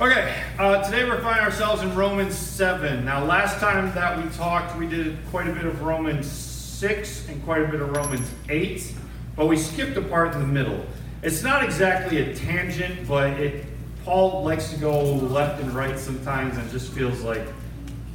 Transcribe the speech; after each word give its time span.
Okay, 0.00 0.44
uh, 0.60 0.80
today 0.84 1.04
we're 1.04 1.20
finding 1.22 1.44
ourselves 1.44 1.82
in 1.82 1.92
Romans 1.96 2.32
7. 2.36 3.04
Now, 3.04 3.24
last 3.24 3.58
time 3.58 3.92
that 3.96 4.16
we 4.16 4.30
talked, 4.30 4.78
we 4.78 4.86
did 4.86 5.18
quite 5.28 5.48
a 5.48 5.52
bit 5.52 5.64
of 5.64 5.82
Romans 5.82 6.30
6 6.30 7.28
and 7.28 7.42
quite 7.44 7.62
a 7.62 7.66
bit 7.66 7.80
of 7.80 7.90
Romans 7.90 8.30
8, 8.48 8.94
but 9.34 9.46
we 9.46 9.56
skipped 9.56 9.96
a 9.96 10.02
part 10.02 10.34
in 10.34 10.40
the 10.40 10.46
middle. 10.46 10.86
It's 11.24 11.42
not 11.42 11.64
exactly 11.64 12.18
a 12.18 12.32
tangent, 12.32 13.08
but 13.08 13.40
it 13.40 13.66
Paul 14.04 14.44
likes 14.44 14.70
to 14.70 14.78
go 14.78 15.02
left 15.02 15.60
and 15.60 15.72
right 15.72 15.98
sometimes 15.98 16.56
and 16.58 16.70
just 16.70 16.92
feels 16.92 17.22
like 17.22 17.42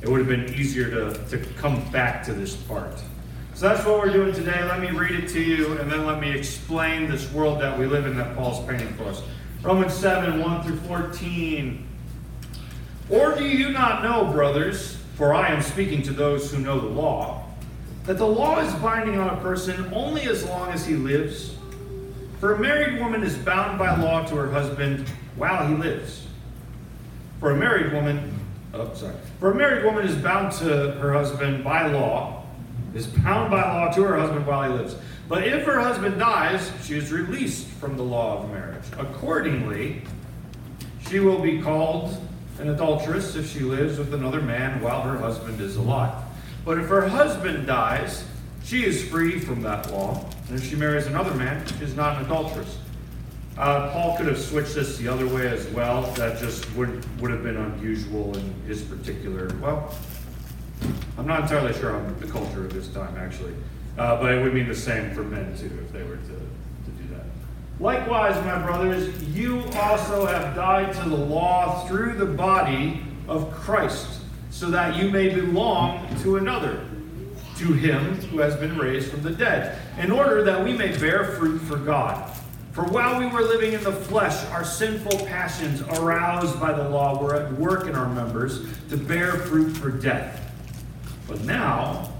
it 0.01 0.07
would 0.07 0.19
have 0.19 0.29
been 0.29 0.53
easier 0.53 0.89
to, 0.89 1.27
to 1.31 1.37
come 1.55 1.83
back 1.91 2.23
to 2.23 2.33
this 2.33 2.55
part. 2.55 2.97
So 3.55 3.67
that's 3.67 3.85
what 3.85 3.99
we're 3.99 4.13
doing 4.13 4.33
today. 4.33 4.63
Let 4.63 4.79
me 4.79 4.91
read 4.91 5.21
it 5.21 5.27
to 5.31 5.41
you 5.41 5.77
and 5.79 5.91
then 5.91 6.05
let 6.05 6.21
me 6.21 6.31
explain 6.31 7.11
this 7.11 7.29
world 7.33 7.59
that 7.59 7.77
we 7.77 7.87
live 7.87 8.05
in 8.05 8.15
that 8.15 8.37
Paul's 8.37 8.65
painting 8.65 8.93
for 8.93 9.03
us. 9.03 9.21
Romans 9.63 9.93
7 9.93 10.41
1 10.41 10.63
through 10.63 10.75
14. 10.75 11.87
Or 13.09 13.33
do 13.35 13.45
you 13.45 13.71
not 13.71 14.03
know, 14.03 14.25
brothers, 14.25 14.97
for 15.15 15.33
I 15.33 15.47
am 15.47 15.61
speaking 15.61 16.01
to 16.03 16.11
those 16.11 16.51
who 16.51 16.59
know 16.59 16.81
the 16.81 16.87
law, 16.87 17.45
that 18.03 18.17
the 18.17 18.27
law 18.27 18.59
is 18.59 18.73
binding 18.75 19.17
on 19.17 19.29
a 19.29 19.41
person 19.41 19.89
only 19.93 20.23
as 20.23 20.45
long 20.45 20.71
as 20.71 20.85
he 20.85 20.95
lives? 20.95 21.55
For 22.41 22.55
a 22.55 22.59
married 22.59 22.99
woman 22.99 23.23
is 23.23 23.37
bound 23.37 23.79
by 23.79 23.95
law 23.95 24.25
to 24.25 24.35
her 24.35 24.51
husband 24.51 25.07
while 25.37 25.65
he 25.65 25.75
lives. 25.75 26.27
For 27.39 27.51
a 27.51 27.55
married 27.55 27.93
woman, 27.93 28.37
oh, 28.73 28.93
sorry. 28.93 29.15
For 29.39 29.51
a 29.51 29.55
married 29.55 29.85
woman 29.85 30.05
is 30.05 30.15
bound 30.17 30.51
to 30.53 30.91
her 30.93 31.13
husband 31.13 31.63
by 31.63 31.87
law 31.87 32.43
is 32.93 33.07
bound 33.07 33.49
by 33.49 33.61
law 33.61 33.91
to 33.91 34.03
her 34.03 34.17
husband 34.17 34.45
while 34.45 34.71
he 34.71 34.77
lives. 34.77 34.95
But 35.27 35.47
if 35.47 35.65
her 35.65 35.79
husband 35.79 36.19
dies, 36.19 36.71
she 36.83 36.97
is 36.97 37.11
released 37.11 37.67
from 37.67 37.95
the 37.97 38.03
law 38.03 38.43
of 38.43 38.49
marriage. 38.49 38.83
Accordingly, 38.97 40.01
she 41.09 41.19
will 41.19 41.39
be 41.39 41.61
called 41.61 42.17
an 42.59 42.69
adulteress 42.69 43.35
if 43.35 43.51
she 43.51 43.61
lives 43.61 43.97
with 43.97 44.13
another 44.13 44.41
man 44.41 44.81
while 44.81 45.01
her 45.01 45.17
husband 45.17 45.59
is 45.61 45.75
alive. 45.75 46.23
But 46.65 46.77
if 46.77 46.87
her 46.87 47.07
husband 47.07 47.67
dies, 47.67 48.25
she 48.63 48.85
is 48.85 49.03
free 49.07 49.39
from 49.39 49.61
that 49.63 49.91
law. 49.91 50.25
And 50.49 50.57
if 50.57 50.69
she 50.69 50.75
marries 50.75 51.07
another 51.07 51.33
man, 51.33 51.65
she 51.65 51.83
is 51.83 51.95
not 51.95 52.17
an 52.17 52.25
adulteress. 52.25 52.77
Uh, 53.57 53.91
Paul 53.91 54.17
could 54.17 54.27
have 54.27 54.39
switched 54.39 54.75
this 54.75 54.97
the 54.97 55.07
other 55.07 55.27
way 55.27 55.47
as 55.47 55.67
well. 55.67 56.03
That 56.13 56.39
just 56.39 56.71
would 56.75 57.05
would 57.21 57.29
have 57.31 57.43
been 57.43 57.57
unusual 57.57 58.35
in 58.35 58.53
his 58.65 58.81
particular. 58.81 59.49
Well, 59.61 59.93
I'm 61.17 61.27
not 61.27 61.43
entirely 61.43 61.73
sure 61.73 61.95
on 61.95 62.19
the 62.19 62.27
culture 62.27 62.65
of 62.65 62.73
this 62.73 62.87
time, 62.87 63.15
actually. 63.17 63.53
Uh, 63.97 64.19
but 64.19 64.33
it 64.33 64.41
would 64.41 64.53
mean 64.53 64.67
the 64.67 64.75
same 64.75 65.13
for 65.13 65.23
men, 65.23 65.55
too, 65.57 65.71
if 65.85 65.91
they 65.91 66.03
were 66.03 66.15
to, 66.15 66.27
to 66.27 66.91
do 66.97 67.07
that. 67.11 67.25
Likewise, 67.79 68.35
my 68.45 68.59
brothers, 68.65 69.21
you 69.35 69.63
also 69.75 70.25
have 70.25 70.55
died 70.55 70.93
to 70.93 71.09
the 71.09 71.15
law 71.15 71.85
through 71.87 72.13
the 72.13 72.25
body 72.25 73.03
of 73.27 73.51
Christ, 73.51 74.21
so 74.49 74.71
that 74.71 74.95
you 74.95 75.11
may 75.11 75.29
belong 75.29 76.07
to 76.21 76.37
another, 76.37 76.85
to 77.57 77.73
him 77.73 78.15
who 78.15 78.39
has 78.39 78.55
been 78.55 78.77
raised 78.77 79.11
from 79.11 79.21
the 79.21 79.31
dead, 79.31 79.79
in 79.99 80.11
order 80.11 80.43
that 80.43 80.63
we 80.63 80.73
may 80.73 80.97
bear 80.97 81.35
fruit 81.35 81.59
for 81.59 81.77
God. 81.77 82.31
For 82.71 82.83
while 82.85 83.19
we 83.19 83.27
were 83.27 83.43
living 83.43 83.73
in 83.73 83.83
the 83.83 83.91
flesh, 83.91 84.43
our 84.45 84.63
sinful 84.65 85.27
passions, 85.27 85.81
aroused 85.99 86.59
by 86.59 86.71
the 86.73 86.89
law, 86.89 87.21
were 87.21 87.35
at 87.35 87.51
work 87.53 87.87
in 87.87 87.93
our 87.93 88.09
members 88.09 88.65
to 88.89 88.97
bear 88.97 89.33
fruit 89.33 89.69
for 89.69 89.91
death. 89.91 90.51
But 91.27 91.41
now 91.41 92.11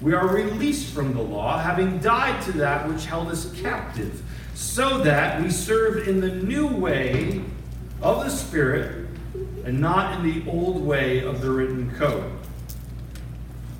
we 0.00 0.12
are 0.12 0.28
released 0.28 0.92
from 0.92 1.14
the 1.14 1.22
law, 1.22 1.58
having 1.58 1.98
died 1.98 2.42
to 2.44 2.52
that 2.52 2.88
which 2.88 3.06
held 3.06 3.28
us 3.28 3.52
captive, 3.60 4.22
so 4.54 4.98
that 4.98 5.42
we 5.42 5.50
serve 5.50 6.06
in 6.06 6.20
the 6.20 6.30
new 6.30 6.66
way 6.66 7.42
of 8.02 8.24
the 8.24 8.30
Spirit 8.30 9.08
and 9.64 9.80
not 9.80 10.18
in 10.18 10.22
the 10.22 10.50
old 10.50 10.84
way 10.84 11.24
of 11.24 11.40
the 11.40 11.50
written 11.50 11.90
code. 11.96 12.30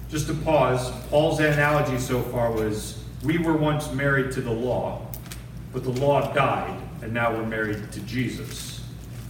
Just 0.09 0.27
to 0.29 0.35
pause, 0.35 0.91
Paul's 1.09 1.41
analogy 1.41 1.99
so 1.99 2.23
far 2.23 2.51
was 2.51 3.03
we 3.23 3.39
were 3.39 3.57
once 3.57 3.93
married 3.93 4.33
to 4.33 4.41
the 4.41 4.53
law, 4.53 5.07
but 5.73 5.85
the 5.85 5.91
law 5.91 6.33
died, 6.33 6.81
and 7.03 7.13
now 7.13 7.33
we're 7.33 7.47
married 7.47 7.93
to 7.93 8.01
Jesus. 8.01 8.83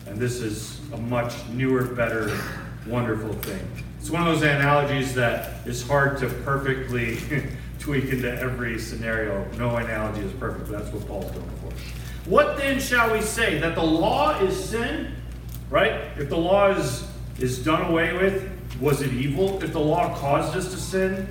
And 0.07 0.19
this 0.19 0.41
is 0.41 0.81
a 0.93 0.97
much 0.97 1.35
newer, 1.49 1.85
better, 1.85 2.39
wonderful 2.87 3.33
thing. 3.35 3.86
It's 4.07 4.13
one 4.13 4.25
of 4.25 4.33
those 4.33 4.49
analogies 4.49 5.17
that 5.17 5.67
is 5.67 5.85
hard 5.85 6.19
to 6.19 6.29
perfectly 6.29 7.19
tweak 7.81 8.05
into 8.05 8.33
every 8.41 8.79
scenario. 8.79 9.45
No 9.59 9.75
analogy 9.79 10.21
is 10.21 10.33
perfect, 10.35 10.71
but 10.71 10.79
that's 10.79 10.95
what 10.95 11.09
Paul's 11.09 11.29
going 11.33 11.51
for. 11.57 12.31
What 12.31 12.57
then 12.57 12.79
shall 12.79 13.13
we 13.13 13.21
say? 13.21 13.59
That 13.59 13.75
the 13.75 13.83
law 13.83 14.39
is 14.39 14.57
sin? 14.57 15.13
Right? 15.71 16.03
If 16.17 16.29
the 16.29 16.37
law 16.37 16.69
is, 16.69 17.05
is 17.41 17.59
done 17.65 17.91
away 17.91 18.13
with, 18.13 18.49
was 18.81 19.03
it 19.03 19.13
evil? 19.13 19.61
If 19.61 19.73
the 19.73 19.81
law 19.81 20.17
caused 20.17 20.57
us 20.57 20.71
to 20.71 20.77
sin, 20.77 21.27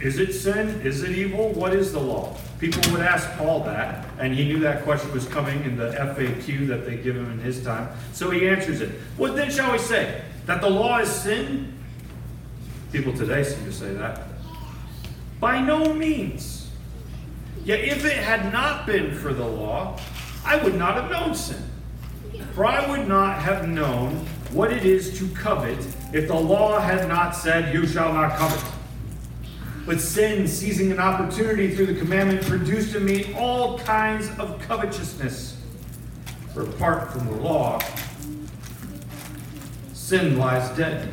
is 0.00 0.18
it 0.18 0.32
sin? 0.32 0.80
Is 0.80 1.02
it 1.02 1.10
evil? 1.10 1.50
What 1.50 1.74
is 1.74 1.92
the 1.92 2.00
law? 2.00 2.34
People 2.58 2.90
would 2.92 3.02
ask 3.02 3.30
Paul 3.32 3.64
that, 3.64 4.08
and 4.18 4.32
he 4.32 4.48
knew 4.48 4.60
that 4.60 4.82
question 4.84 5.12
was 5.12 5.26
coming 5.28 5.62
in 5.64 5.76
the 5.76 5.90
FAQ 5.90 6.68
that 6.68 6.86
they 6.86 6.96
give 6.96 7.16
him 7.16 7.30
in 7.32 7.38
his 7.40 7.62
time. 7.62 7.94
So 8.14 8.30
he 8.30 8.48
answers 8.48 8.80
it. 8.80 8.92
What 9.18 9.36
then 9.36 9.50
shall 9.50 9.70
we 9.72 9.78
say? 9.78 10.22
That 10.46 10.62
the 10.62 10.70
law 10.70 11.00
is 11.00 11.10
sin? 11.10 11.72
People 12.94 13.12
today 13.12 13.42
seem 13.42 13.64
to 13.64 13.72
say 13.72 13.92
that. 13.94 14.20
By 15.40 15.60
no 15.60 15.92
means. 15.92 16.70
Yet 17.64 17.80
if 17.80 18.04
it 18.04 18.18
had 18.18 18.52
not 18.52 18.86
been 18.86 19.12
for 19.16 19.34
the 19.34 19.44
law, 19.44 19.98
I 20.44 20.62
would 20.62 20.76
not 20.76 20.94
have 20.94 21.10
known 21.10 21.34
sin. 21.34 21.60
For 22.52 22.64
I 22.64 22.88
would 22.88 23.08
not 23.08 23.42
have 23.42 23.66
known 23.66 24.24
what 24.52 24.72
it 24.72 24.84
is 24.84 25.18
to 25.18 25.28
covet 25.30 25.76
if 26.12 26.28
the 26.28 26.36
law 26.36 26.78
had 26.78 27.08
not 27.08 27.34
said, 27.34 27.74
You 27.74 27.84
shall 27.84 28.12
not 28.12 28.36
covet. 28.36 28.64
But 29.86 30.00
sin, 30.00 30.46
seizing 30.46 30.92
an 30.92 31.00
opportunity 31.00 31.74
through 31.74 31.86
the 31.86 31.98
commandment, 31.98 32.42
produced 32.42 32.94
in 32.94 33.04
me 33.04 33.34
all 33.34 33.76
kinds 33.80 34.28
of 34.38 34.60
covetousness. 34.60 35.60
For 36.52 36.62
apart 36.62 37.10
from 37.10 37.26
the 37.26 37.42
law, 37.42 37.80
sin 39.92 40.38
lies 40.38 40.70
dead. 40.76 41.12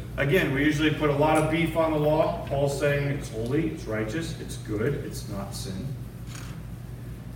Again, 0.21 0.53
we 0.53 0.63
usually 0.63 0.91
put 0.91 1.09
a 1.09 1.15
lot 1.15 1.39
of 1.39 1.49
beef 1.49 1.75
on 1.75 1.93
the 1.93 1.97
law. 1.97 2.45
Paul's 2.45 2.79
saying 2.79 3.07
it's 3.07 3.31
holy, 3.31 3.69
it's 3.69 3.85
righteous, 3.85 4.39
it's 4.39 4.57
good, 4.57 4.93
it's 5.03 5.27
not 5.29 5.55
sin. 5.55 5.87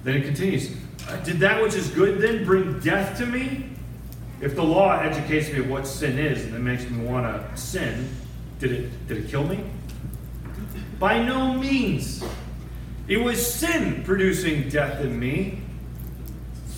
Then 0.04 0.18
it 0.18 0.24
continues 0.24 0.72
uh, 1.08 1.16
Did 1.24 1.40
that 1.40 1.64
which 1.64 1.74
is 1.74 1.90
good 1.90 2.22
then 2.22 2.46
bring 2.46 2.80
death 2.82 3.18
to 3.18 3.26
me? 3.26 3.72
If 4.40 4.54
the 4.54 4.62
law 4.62 5.00
educates 5.00 5.52
me 5.52 5.62
of 5.62 5.70
what 5.70 5.88
sin 5.88 6.20
is 6.20 6.44
and 6.44 6.54
then 6.54 6.64
makes 6.64 6.88
me 6.88 7.04
want 7.04 7.26
to 7.26 7.58
sin, 7.58 8.08
did 8.60 8.72
it, 8.72 9.08
did 9.08 9.18
it 9.18 9.30
kill 9.30 9.46
me? 9.46 9.64
By 11.00 11.24
no 11.24 11.56
means. 11.56 12.24
It 13.08 13.18
was 13.18 13.52
sin 13.52 14.04
producing 14.04 14.70
death 14.70 15.02
in 15.02 15.18
me 15.20 15.64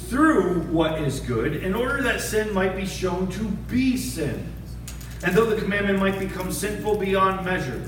through 0.06 0.62
what 0.72 1.01
is 1.01 1.19
good, 1.19 1.57
in 1.57 1.75
order 1.75 2.01
that 2.03 2.22
sin 2.22 2.53
might 2.53 2.78
be 2.78 2.85
shown 2.85 3.28
to 3.31 3.44
be 3.44 3.97
sin 3.97 4.53
and 5.23 5.35
though 5.35 5.45
the 5.45 5.59
commandment 5.59 6.00
might 6.00 6.19
become 6.19 6.51
sinful 6.51 6.97
beyond 6.97 7.45
measure. 7.45 7.81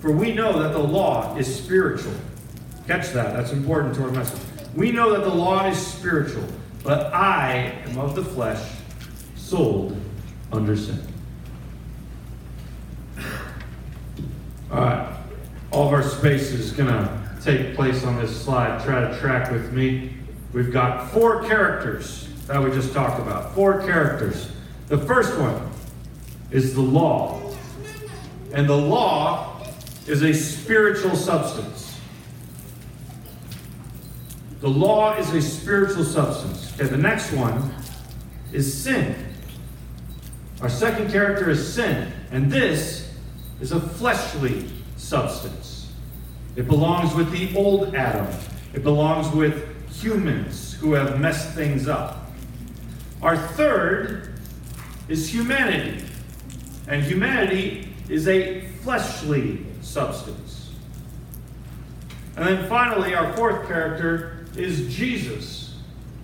For 0.00 0.10
we 0.10 0.34
know 0.34 0.60
that 0.60 0.72
the 0.72 0.82
law 0.82 1.36
is 1.36 1.52
spiritual. 1.52 2.14
Catch 2.86 3.10
that, 3.10 3.34
that's 3.34 3.52
important 3.52 3.94
to 3.94 4.02
our 4.02 4.10
message. 4.10 4.40
We 4.74 4.90
know 4.90 5.12
that 5.12 5.22
the 5.22 5.34
law 5.34 5.66
is 5.66 5.78
spiritual, 5.78 6.44
but 6.82 7.12
I 7.14 7.80
am 7.86 7.98
of 7.98 8.16
the 8.16 8.24
flesh, 8.24 8.72
sold 9.36 9.96
under 10.50 10.76
sin. 10.76 11.00
All 14.72 14.80
right, 14.80 15.16
all 15.70 15.86
of 15.86 15.92
our 15.92 16.02
space 16.02 16.50
is 16.50 16.72
going 16.72 16.88
to 16.88 17.22
take 17.44 17.74
place 17.74 18.04
on 18.04 18.16
this 18.16 18.44
slide. 18.44 18.82
Try 18.84 19.08
to 19.08 19.18
track 19.18 19.52
with 19.52 19.72
me. 19.72 20.14
We've 20.52 20.72
got 20.72 21.10
four 21.10 21.44
characters 21.44 22.28
that 22.46 22.62
we 22.62 22.70
just 22.70 22.92
talked 22.92 23.20
about. 23.20 23.54
Four 23.54 23.82
characters. 23.82 24.50
The 24.88 24.98
first 24.98 25.38
one 25.38 25.71
is 26.52 26.74
the 26.74 26.82
law. 26.82 27.40
And 28.52 28.68
the 28.68 28.76
law 28.76 29.66
is 30.06 30.22
a 30.22 30.32
spiritual 30.32 31.16
substance. 31.16 31.98
The 34.60 34.68
law 34.68 35.16
is 35.16 35.32
a 35.34 35.42
spiritual 35.42 36.04
substance. 36.04 36.72
Okay, 36.74 36.88
the 36.88 36.96
next 36.96 37.32
one 37.32 37.74
is 38.52 38.82
sin. 38.82 39.16
Our 40.60 40.68
second 40.68 41.10
character 41.10 41.50
is 41.50 41.74
sin. 41.74 42.12
And 42.30 42.50
this 42.50 43.12
is 43.60 43.72
a 43.72 43.80
fleshly 43.80 44.68
substance. 44.96 45.90
It 46.54 46.68
belongs 46.68 47.14
with 47.14 47.32
the 47.32 47.56
old 47.56 47.94
Adam. 47.94 48.32
It 48.74 48.82
belongs 48.82 49.34
with 49.34 49.68
humans 49.92 50.74
who 50.74 50.92
have 50.92 51.18
messed 51.18 51.54
things 51.54 51.88
up. 51.88 52.30
Our 53.22 53.36
third 53.36 54.40
is 55.08 55.32
humanity. 55.32 56.04
And 56.88 57.02
humanity 57.02 57.88
is 58.08 58.28
a 58.28 58.62
fleshly 58.82 59.64
substance. 59.80 60.70
And 62.36 62.46
then 62.46 62.68
finally, 62.68 63.14
our 63.14 63.32
fourth 63.36 63.66
character 63.66 64.46
is 64.56 64.94
Jesus. 64.94 65.76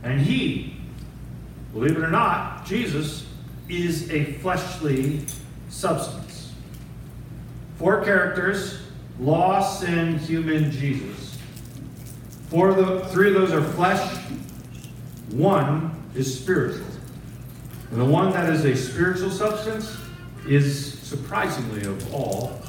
And 0.03 0.21
he, 0.21 0.77
believe 1.73 1.97
it 1.97 2.03
or 2.03 2.11
not, 2.11 2.65
Jesus 2.67 3.27
is 3.69 4.11
a 4.11 4.33
fleshly 4.35 5.25
substance. 5.69 6.53
Four 7.77 8.05
characters 8.05 8.81
law, 9.21 9.61
sin, 9.61 10.19
human, 10.19 10.71
Jesus. 10.71 11.39
Four 12.51 12.71
of 12.71 12.77
the 12.77 13.09
three 13.09 13.29
of 13.29 13.35
those 13.35 13.53
are 13.53 13.63
flesh, 13.63 14.17
one 15.31 16.03
is 16.15 16.41
spiritual. 16.41 16.87
And 17.91 18.01
the 18.01 18.05
one 18.05 18.33
that 18.33 18.49
is 18.51 18.65
a 18.65 18.77
spiritual 18.77 19.31
substance 19.31 19.97
is 20.49 20.99
surprisingly 21.01 21.85
of 21.85 22.15
all 22.15 22.61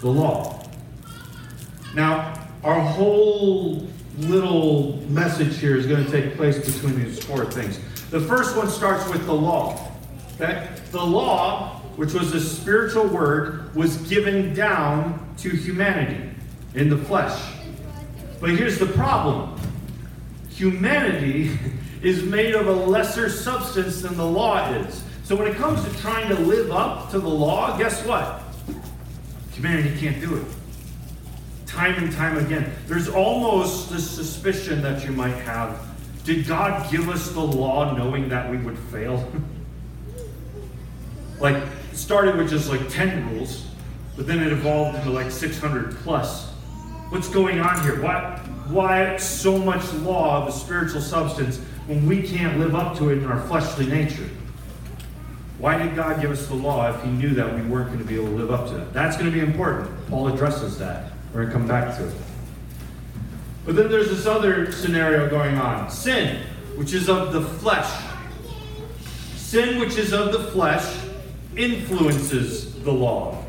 the 0.00 0.08
law. 0.08 0.62
Now, 1.94 2.48
our 2.62 2.80
whole 2.80 3.88
little 4.18 5.02
message 5.08 5.58
here 5.58 5.76
is 5.76 5.86
going 5.86 6.04
to 6.04 6.10
take 6.10 6.36
place 6.36 6.58
between 6.58 7.02
these 7.02 7.22
four 7.22 7.44
things. 7.44 7.78
The 8.10 8.20
first 8.20 8.56
one 8.56 8.68
starts 8.68 9.08
with 9.08 9.26
the 9.26 9.34
law. 9.34 9.92
Okay? 10.34 10.68
The 10.92 11.04
law, 11.04 11.80
which 11.96 12.12
was 12.12 12.34
a 12.34 12.40
spiritual 12.40 13.06
word, 13.06 13.74
was 13.74 13.96
given 14.08 14.54
down 14.54 15.34
to 15.38 15.50
humanity 15.50 16.30
in 16.74 16.88
the 16.88 16.98
flesh. 16.98 17.40
But 18.40 18.50
here's 18.50 18.78
the 18.78 18.86
problem 18.86 19.58
humanity 20.50 21.58
is 22.02 22.22
made 22.22 22.54
of 22.54 22.68
a 22.68 22.72
lesser 22.72 23.28
substance 23.28 24.02
than 24.02 24.16
the 24.16 24.26
law 24.26 24.70
is. 24.72 25.02
So 25.24 25.34
when 25.34 25.46
it 25.46 25.56
comes 25.56 25.82
to 25.82 26.00
trying 26.00 26.28
to 26.28 26.34
live 26.34 26.70
up 26.70 27.10
to 27.12 27.18
the 27.18 27.28
law, 27.28 27.78
guess 27.78 28.04
what? 28.04 28.42
Humanity 29.52 29.98
can't 29.98 30.20
do 30.20 30.36
it. 30.36 30.44
Time 31.66 31.94
and 31.94 32.12
time 32.12 32.36
again. 32.36 32.70
There's 32.86 33.08
almost 33.08 33.90
this 33.90 34.08
suspicion 34.08 34.82
that 34.82 35.02
you 35.02 35.12
might 35.12 35.36
have. 35.36 35.80
Did 36.24 36.46
God 36.46 36.90
give 36.90 37.08
us 37.08 37.30
the 37.30 37.40
law 37.40 37.96
knowing 37.96 38.28
that 38.28 38.50
we 38.50 38.58
would 38.58 38.78
fail? 38.78 39.26
like, 41.40 41.56
it 41.56 41.96
started 41.96 42.36
with 42.36 42.50
just 42.50 42.68
like 42.68 42.86
10 42.90 43.30
rules, 43.30 43.66
but 44.16 44.26
then 44.26 44.40
it 44.42 44.52
evolved 44.52 44.98
into 44.98 45.10
like 45.10 45.30
600 45.30 45.96
plus. 45.96 46.50
What's 47.08 47.28
going 47.30 47.60
on 47.60 47.82
here? 47.82 48.02
Why, 48.02 48.38
why 48.68 49.16
so 49.16 49.56
much 49.56 49.90
law 49.94 50.42
of 50.42 50.48
a 50.48 50.52
spiritual 50.52 51.00
substance 51.00 51.60
when 51.86 52.06
we 52.06 52.22
can't 52.22 52.58
live 52.58 52.74
up 52.74 52.98
to 52.98 53.08
it 53.08 53.18
in 53.18 53.24
our 53.24 53.40
fleshly 53.46 53.86
nature? 53.86 54.28
Why 55.64 55.78
did 55.78 55.96
God 55.96 56.20
give 56.20 56.30
us 56.30 56.46
the 56.46 56.54
law 56.54 56.94
if 56.94 57.02
He 57.02 57.08
knew 57.08 57.30
that 57.36 57.54
we 57.54 57.62
weren't 57.62 57.86
going 57.86 57.98
to 57.98 58.04
be 58.04 58.16
able 58.16 58.26
to 58.26 58.34
live 58.34 58.50
up 58.50 58.68
to 58.68 58.82
it? 58.82 58.92
That's 58.92 59.16
going 59.16 59.32
to 59.32 59.32
be 59.32 59.40
important. 59.40 59.88
Paul 60.10 60.28
addresses 60.28 60.78
that. 60.78 61.12
We're 61.32 61.44
going 61.44 61.46
to 61.46 61.52
come 61.54 61.66
back 61.66 61.96
to 61.96 62.06
it. 62.06 62.14
But 63.64 63.74
then 63.74 63.88
there's 63.90 64.10
this 64.10 64.26
other 64.26 64.70
scenario 64.72 65.26
going 65.30 65.56
on 65.56 65.90
sin, 65.90 66.44
which 66.76 66.92
is 66.92 67.08
of 67.08 67.32
the 67.32 67.40
flesh. 67.40 67.90
Sin, 69.36 69.80
which 69.80 69.96
is 69.96 70.12
of 70.12 70.32
the 70.32 70.40
flesh, 70.50 70.98
influences 71.56 72.74
the 72.82 72.92
law. 72.92 73.42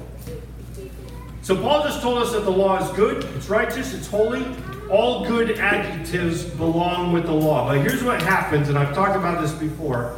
So 1.41 1.53
Paul 1.62 1.83
just 1.83 2.01
told 2.01 2.19
us 2.19 2.31
that 2.31 2.45
the 2.45 2.50
law 2.50 2.81
is 2.81 2.95
good, 2.95 3.25
it's 3.35 3.50
righteous, 3.50 3.94
it's 3.94 4.07
holy. 4.07 4.45
All 4.89 5.25
good 5.27 5.59
adjectives 5.59 6.45
belong 6.45 7.12
with 7.12 7.25
the 7.25 7.33
law. 7.33 7.67
But 7.67 7.81
here's 7.81 8.06
what 8.06 8.21
happens, 8.21 8.69
and 8.69 8.77
I've 8.77 8.95
talked 8.95 9.17
about 9.17 9.41
this 9.41 9.51
before. 9.51 10.17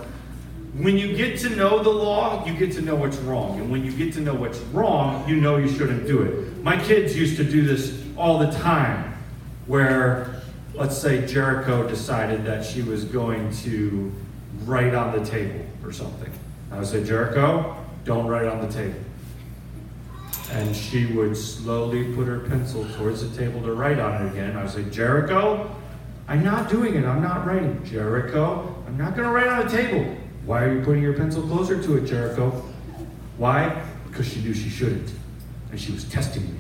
When 0.78 0.96
you 0.96 1.18
get 1.18 1.40
to 1.40 1.50
know 1.50 1.82
the 1.82 1.90
law, 1.90 2.46
you 2.46 2.54
get 2.54 2.72
to 2.74 2.82
know 2.82 2.94
what's 2.94 3.18
wrong. 3.18 3.60
And 3.60 3.72
when 3.72 3.84
you 3.84 3.92
get 3.92 4.14
to 4.14 4.22
know 4.22 4.36
what's 4.36 4.60
wrong, 4.60 5.28
you 5.28 5.38
know 5.38 5.58
you 5.58 5.68
shouldn't 5.68 6.06
do 6.06 6.22
it. 6.22 6.64
My 6.64 6.80
kids 6.80 7.18
used 7.18 7.36
to 7.38 7.44
do 7.44 7.66
this 7.66 8.00
all 8.16 8.38
the 8.38 8.52
time, 8.52 9.18
where, 9.66 10.44
let's 10.76 10.96
say, 10.96 11.26
Jericho 11.26 11.88
decided 11.88 12.46
that 12.46 12.64
she 12.64 12.84
was 12.84 13.06
going 13.06 13.52
to 13.64 14.12
write 14.66 14.94
on 14.94 15.18
the 15.18 15.26
table 15.26 15.66
or 15.84 15.92
something. 15.92 16.32
I 16.72 16.78
would 16.78 16.88
say, 16.88 17.04
Jericho, 17.04 17.76
don't 18.06 18.28
write 18.28 18.46
on 18.46 18.62
the 18.62 18.72
table. 18.72 19.00
And 20.52 20.76
she 20.76 21.08
would 21.08 21.36
slowly 21.36 22.14
put 22.14 22.28
her 22.28 22.42
pencil 22.42 22.86
towards 22.98 23.28
the 23.28 23.36
table 23.36 23.62
to 23.64 23.74
write 23.74 23.98
on 23.98 24.28
it 24.28 24.32
again. 24.32 24.56
I 24.56 24.62
would 24.62 24.72
say, 24.72 24.84
Jericho, 24.92 25.76
I'm 26.28 26.44
not 26.44 26.70
doing 26.70 26.94
it. 26.94 27.06
I'm 27.06 27.24
not 27.24 27.48
writing. 27.48 27.84
Jericho, 27.84 28.76
I'm 28.86 28.98
not 28.98 29.16
going 29.16 29.28
to 29.28 29.34
write 29.34 29.48
on 29.48 29.66
the 29.66 29.72
table. 29.72 30.17
Why 30.48 30.64
are 30.64 30.74
you 30.74 30.82
putting 30.82 31.04
your 31.04 31.14
pencil 31.14 31.44
closer 31.44 31.84
to 31.84 31.98
it, 31.98 32.06
Jericho? 32.06 32.64
Why? 33.38 33.84
Because 34.08 34.32
she 34.32 34.40
knew 34.40 34.54
she 34.54 34.70
shouldn't. 34.70 35.12
And 35.72 35.80
she 35.80 35.92
was 35.92 36.06
testing 36.06 36.44
me. 36.44 36.58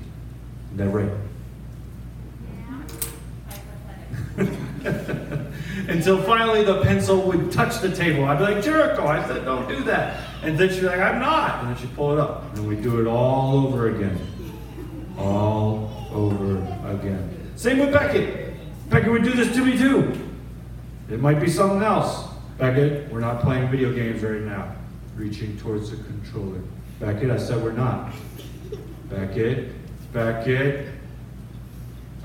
Isn't 0.73 0.77
that 0.77 0.89
right? 0.89 1.09
Until 5.87 6.21
finally 6.21 6.65
the 6.65 6.81
pencil 6.83 7.21
would 7.21 7.49
touch 7.49 7.79
the 7.79 7.95
table. 7.95 8.25
I'd 8.25 8.39
be 8.39 8.43
like, 8.43 8.61
Jericho, 8.61 9.07
I 9.07 9.25
said, 9.25 9.45
don't 9.45 9.69
do 9.69 9.81
that. 9.85 10.21
And 10.43 10.57
then 10.59 10.67
she'd 10.69 10.81
be 10.81 10.87
like, 10.87 10.99
I'm 10.99 11.19
not. 11.19 11.61
And 11.61 11.69
then 11.69 11.77
she'd 11.77 11.95
pull 11.95 12.11
it 12.11 12.19
up. 12.19 12.43
And 12.57 12.67
we'd 12.67 12.83
do 12.83 12.99
it 12.99 13.07
all 13.07 13.67
over 13.67 13.95
again. 13.95 14.19
All 15.17 16.09
over 16.11 16.57
again. 16.91 17.53
Same 17.55 17.79
with 17.79 17.93
Beckett. 17.93 18.53
Beckett 18.89 19.09
would 19.09 19.23
do 19.23 19.31
this 19.31 19.55
to 19.55 19.63
me 19.63 19.77
too. 19.77 20.11
It 21.09 21.21
might 21.21 21.39
be 21.39 21.49
something 21.49 21.81
else. 21.81 22.27
Beckett, 22.57 23.11
we're 23.11 23.19
not 23.19 23.41
playing 23.41 23.69
video 23.69 23.93
games 23.93 24.23
right 24.23 24.41
now. 24.41 24.75
Reaching 25.15 25.57
towards 25.57 25.91
the 25.91 25.97
controller. 25.97 26.61
Beckett, 26.99 27.29
I 27.29 27.37
said 27.37 27.63
we're 27.63 27.71
not. 27.71 28.11
Beckett, 29.09 29.71
Beckett. 30.11 30.87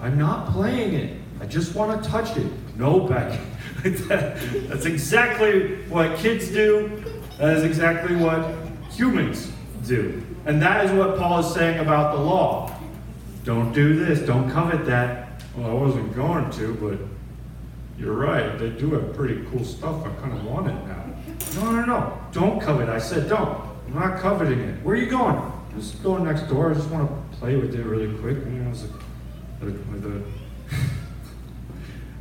I'm 0.00 0.18
not 0.18 0.50
playing 0.50 0.94
it. 0.94 1.16
I 1.40 1.46
just 1.46 1.74
want 1.74 2.02
to 2.02 2.08
touch 2.08 2.36
it. 2.36 2.50
No, 2.76 3.00
Beckett. 3.00 3.40
That's 3.84 4.86
exactly 4.86 5.82
what 5.84 6.16
kids 6.16 6.48
do. 6.48 7.04
That 7.38 7.56
is 7.58 7.64
exactly 7.64 8.16
what 8.16 8.54
humans 8.90 9.52
do. 9.86 10.24
And 10.46 10.62
that 10.62 10.84
is 10.84 10.92
what 10.92 11.18
Paul 11.18 11.40
is 11.40 11.52
saying 11.52 11.78
about 11.78 12.16
the 12.16 12.22
law. 12.22 12.74
Don't 13.44 13.72
do 13.72 14.04
this. 14.04 14.20
Don't 14.20 14.50
covet 14.50 14.86
that. 14.86 15.42
Well, 15.56 15.70
I 15.70 15.74
wasn't 15.74 16.14
going 16.14 16.50
to, 16.52 16.74
but 16.74 16.98
you're 17.98 18.14
right. 18.14 18.58
They 18.58 18.70
do 18.70 18.90
have 18.92 19.14
pretty 19.14 19.44
cool 19.50 19.64
stuff. 19.64 20.04
I 20.06 20.10
kind 20.20 20.32
of 20.32 20.44
want 20.44 20.68
it 20.68 20.86
now. 20.86 21.04
No, 21.56 21.72
no, 21.72 21.84
no. 21.84 22.18
Don't 22.32 22.60
covet. 22.60 22.88
I 22.88 22.98
said 22.98 23.28
don't. 23.28 23.72
I'm 23.86 23.94
not 23.94 24.20
coveting 24.20 24.60
it. 24.60 24.82
Where 24.82 24.96
are 24.96 24.98
you 24.98 25.10
going? 25.10 25.52
Just 25.76 26.02
going 26.02 26.24
next 26.24 26.42
door. 26.42 26.70
I 26.70 26.74
just 26.74 26.88
want 26.90 27.08
to 27.08 27.38
play 27.38 27.56
with 27.56 27.74
it 27.74 27.84
really 27.84 28.12
quick. 28.18 28.38
You 28.38 28.62
know, 28.62 28.70
it's 28.70 28.82
like, 28.82 28.92
with 29.60 30.06
a, 30.06 30.22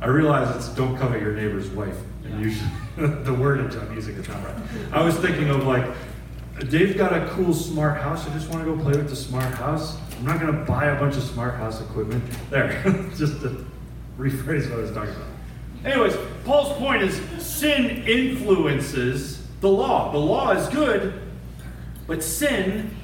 I 0.00 0.06
realize 0.06 0.54
it's 0.54 0.68
don't 0.76 0.96
covet 0.96 1.20
your 1.20 1.34
neighbor's 1.34 1.68
wife. 1.70 1.96
And 2.24 2.40
usually 2.40 2.70
the 2.96 3.34
word 3.34 3.60
I'm 3.74 3.94
using 3.94 4.14
is 4.16 4.28
not 4.28 4.44
right. 4.44 4.56
I 4.92 5.02
was 5.02 5.16
thinking 5.16 5.48
of 5.48 5.64
like, 5.64 5.84
Dave's 6.68 6.96
got 6.96 7.12
a 7.12 7.26
cool 7.30 7.54
smart 7.54 8.00
house. 8.00 8.26
I 8.28 8.32
just 8.34 8.48
want 8.50 8.64
to 8.64 8.74
go 8.74 8.80
play 8.80 8.92
with 8.92 9.08
the 9.08 9.16
smart 9.16 9.52
house. 9.54 9.96
I'm 10.18 10.24
not 10.26 10.40
going 10.40 10.52
to 10.52 10.64
buy 10.64 10.86
a 10.86 10.98
bunch 10.98 11.16
of 11.16 11.22
smart 11.22 11.54
house 11.54 11.80
equipment. 11.80 12.22
There, 12.50 12.80
just 13.16 13.40
to 13.40 13.66
rephrase 14.18 14.70
what 14.70 14.78
I 14.78 14.82
was 14.82 14.92
talking 14.92 15.14
about. 15.14 15.31
Anyways, 15.84 16.16
Paul's 16.44 16.76
point 16.78 17.02
is 17.02 17.20
sin 17.44 18.04
influences 18.06 19.42
the 19.60 19.68
law. 19.68 20.12
The 20.12 20.18
law 20.18 20.50
is 20.52 20.68
good, 20.68 21.20
but 22.06 22.22
sin 22.22 22.94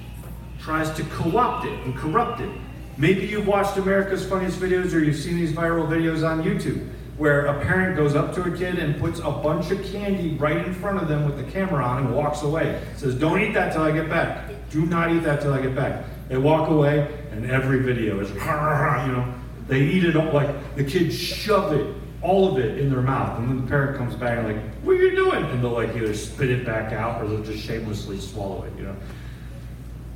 tries 0.60 0.90
to 0.92 1.02
co-opt 1.04 1.66
it 1.66 1.72
and 1.84 1.96
corrupt 1.96 2.40
it. 2.40 2.50
Maybe 2.96 3.26
you've 3.26 3.46
watched 3.46 3.76
America's 3.76 4.26
Funniest 4.28 4.58
Videos 4.58 4.92
or 4.92 4.98
you've 4.98 5.16
seen 5.16 5.36
these 5.36 5.52
viral 5.52 5.88
videos 5.88 6.28
on 6.28 6.42
YouTube 6.42 6.88
where 7.16 7.46
a 7.46 7.60
parent 7.64 7.96
goes 7.96 8.14
up 8.14 8.32
to 8.34 8.42
a 8.42 8.56
kid 8.56 8.78
and 8.78 8.98
puts 9.00 9.18
a 9.18 9.30
bunch 9.30 9.72
of 9.72 9.84
candy 9.84 10.36
right 10.36 10.64
in 10.64 10.72
front 10.72 11.02
of 11.02 11.08
them 11.08 11.24
with 11.24 11.36
the 11.36 11.50
camera 11.50 11.84
on 11.84 12.06
and 12.06 12.14
walks 12.14 12.42
away. 12.42 12.80
Says, 12.96 13.14
Don't 13.14 13.40
eat 13.40 13.54
that 13.54 13.72
till 13.72 13.82
I 13.82 13.90
get 13.90 14.08
back. 14.08 14.50
Do 14.70 14.86
not 14.86 15.10
eat 15.10 15.24
that 15.24 15.40
till 15.40 15.52
I 15.52 15.60
get 15.60 15.74
back. 15.74 16.04
They 16.28 16.36
walk 16.36 16.68
away, 16.68 17.08
and 17.32 17.50
every 17.50 17.80
video 17.80 18.20
is, 18.20 18.30
you 18.30 18.36
know, 18.36 19.34
they 19.66 19.80
eat 19.80 20.04
it 20.04 20.16
up 20.16 20.32
like 20.32 20.76
the 20.76 20.84
kids 20.84 21.16
shove 21.18 21.72
it, 21.72 21.94
all 22.22 22.50
of 22.50 22.58
it 22.58 22.78
in 22.78 22.90
their 22.90 23.02
mouth. 23.02 23.38
And 23.38 23.48
then 23.48 23.60
the 23.62 23.66
parent 23.68 23.96
comes 23.96 24.14
back 24.14 24.38
and, 24.38 24.48
like, 24.48 24.74
What 24.82 24.92
are 24.92 25.02
you 25.02 25.14
doing? 25.14 25.44
And 25.44 25.62
they'll, 25.62 25.70
like, 25.70 25.94
either 25.94 26.14
spit 26.14 26.50
it 26.50 26.64
back 26.64 26.92
out 26.92 27.22
or 27.22 27.28
they'll 27.28 27.42
just 27.42 27.64
shamelessly 27.64 28.18
swallow 28.18 28.64
it, 28.64 28.72
you 28.76 28.84
know. 28.84 28.96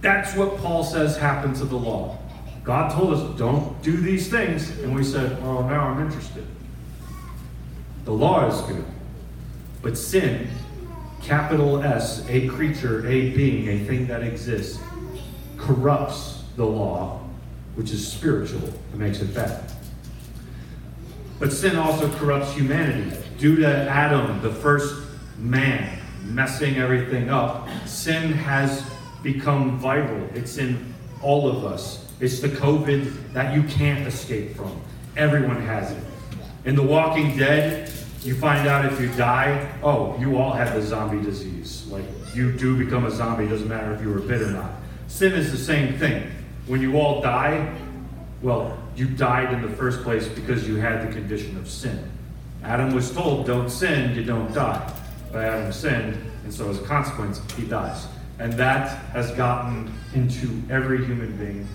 That's 0.01 0.35
what 0.35 0.57
Paul 0.59 0.83
says 0.83 1.17
happened 1.17 1.57
to 1.57 1.65
the 1.65 1.77
law. 1.77 2.19
God 2.65 2.93
told 2.93 3.15
us, 3.15 3.39
don't 3.39 3.81
do 3.83 3.97
these 3.97 4.29
things. 4.29 4.71
And 4.81 4.95
we 4.95 5.03
said, 5.05 5.41
well, 5.43 5.63
now 5.65 5.89
I'm 5.89 6.05
interested. 6.05 6.45
The 8.05 8.13
law 8.13 8.49
is 8.49 8.61
good. 8.63 8.85
But 9.81 9.97
sin, 9.97 10.49
capital 11.23 11.83
S, 11.83 12.25
a 12.29 12.49
creature, 12.49 13.07
a 13.07 13.31
being, 13.31 13.69
a 13.69 13.85
thing 13.85 14.07
that 14.07 14.23
exists, 14.23 14.81
corrupts 15.57 16.45
the 16.57 16.65
law, 16.65 17.21
which 17.75 17.91
is 17.91 18.07
spiritual, 18.07 18.63
and 18.93 18.99
makes 18.99 19.21
it 19.21 19.35
bad. 19.35 19.71
But 21.43 21.53
sin 21.53 21.75
also 21.75 22.09
corrupts 22.19 22.53
humanity. 22.53 23.17
Due 23.37 23.57
to 23.57 23.67
Adam, 23.67 24.41
the 24.43 24.53
first 24.53 24.95
man, 25.39 25.99
messing 26.23 26.77
everything 26.77 27.31
up, 27.31 27.69
sin 27.85 28.33
has 28.33 28.89
become 29.25 29.81
viral. 29.81 30.33
It's 30.37 30.59
in 30.59 30.95
all 31.21 31.49
of 31.49 31.65
us. 31.65 32.09
It's 32.21 32.39
the 32.39 32.49
COVID 32.49 33.33
that 33.33 33.57
you 33.57 33.65
can't 33.65 34.07
escape 34.07 34.55
from. 34.55 34.81
Everyone 35.17 35.61
has 35.63 35.91
it. 35.91 36.05
In 36.65 36.77
The 36.77 36.83
Walking 36.85 37.37
Dead, 37.37 37.93
you 38.23 38.37
find 38.37 38.69
out 38.69 38.85
if 38.85 39.01
you 39.01 39.09
die, 39.15 39.69
oh, 39.83 40.17
you 40.21 40.39
all 40.39 40.53
have 40.53 40.75
the 40.77 40.83
zombie 40.83 41.25
disease. 41.25 41.89
Like, 41.89 42.05
you 42.37 42.53
do 42.53 42.79
become 42.79 43.05
a 43.05 43.11
zombie, 43.11 43.49
doesn't 43.49 43.69
matter 43.69 43.93
if 43.93 44.01
you 44.01 44.11
were 44.11 44.21
bit 44.21 44.43
or 44.43 44.53
not. 44.53 44.75
Sin 45.09 45.33
is 45.33 45.51
the 45.51 45.59
same 45.59 45.99
thing. 45.99 46.31
When 46.69 46.81
you 46.81 47.01
all 47.01 47.21
die, 47.21 47.77
well, 48.43 48.79
you 48.97 49.07
died 49.07 49.53
in 49.53 49.63
the 49.63 49.69
first 49.69 50.03
place 50.03 50.29
because 50.29 50.69
you 50.69 50.77
had 50.77 51.09
the 51.09 51.13
condition 51.13 51.57
of 51.57 51.69
sin. 51.69 52.11
Adam 52.63 52.95
was 52.95 53.11
told, 53.11 53.47
don't 53.47 53.71
sin, 53.71 54.15
you 54.15 54.25
don't 54.25 54.53
die. 54.53 54.93
But 55.33 55.45
Adam 55.45 55.73
sinned, 55.73 56.17
and 56.45 56.53
so 56.53 56.69
as 56.69 56.79
a 56.79 56.83
consequence, 56.83 57.41
he 57.55 57.65
dies. 57.65 58.07
And 58.39 58.53
that 58.55 58.89
has 59.13 59.31
gotten 59.33 59.93
into 60.15 60.63
every 60.71 61.05
human 61.05 61.37
being 61.37 61.67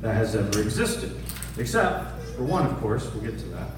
that 0.00 0.14
has 0.14 0.36
ever 0.36 0.60
existed. 0.60 1.16
Except 1.58 2.20
for 2.36 2.44
one, 2.44 2.66
of 2.66 2.78
course, 2.80 3.12
we'll 3.12 3.24
get 3.24 3.38
to 3.38 3.46
that. 3.46 3.68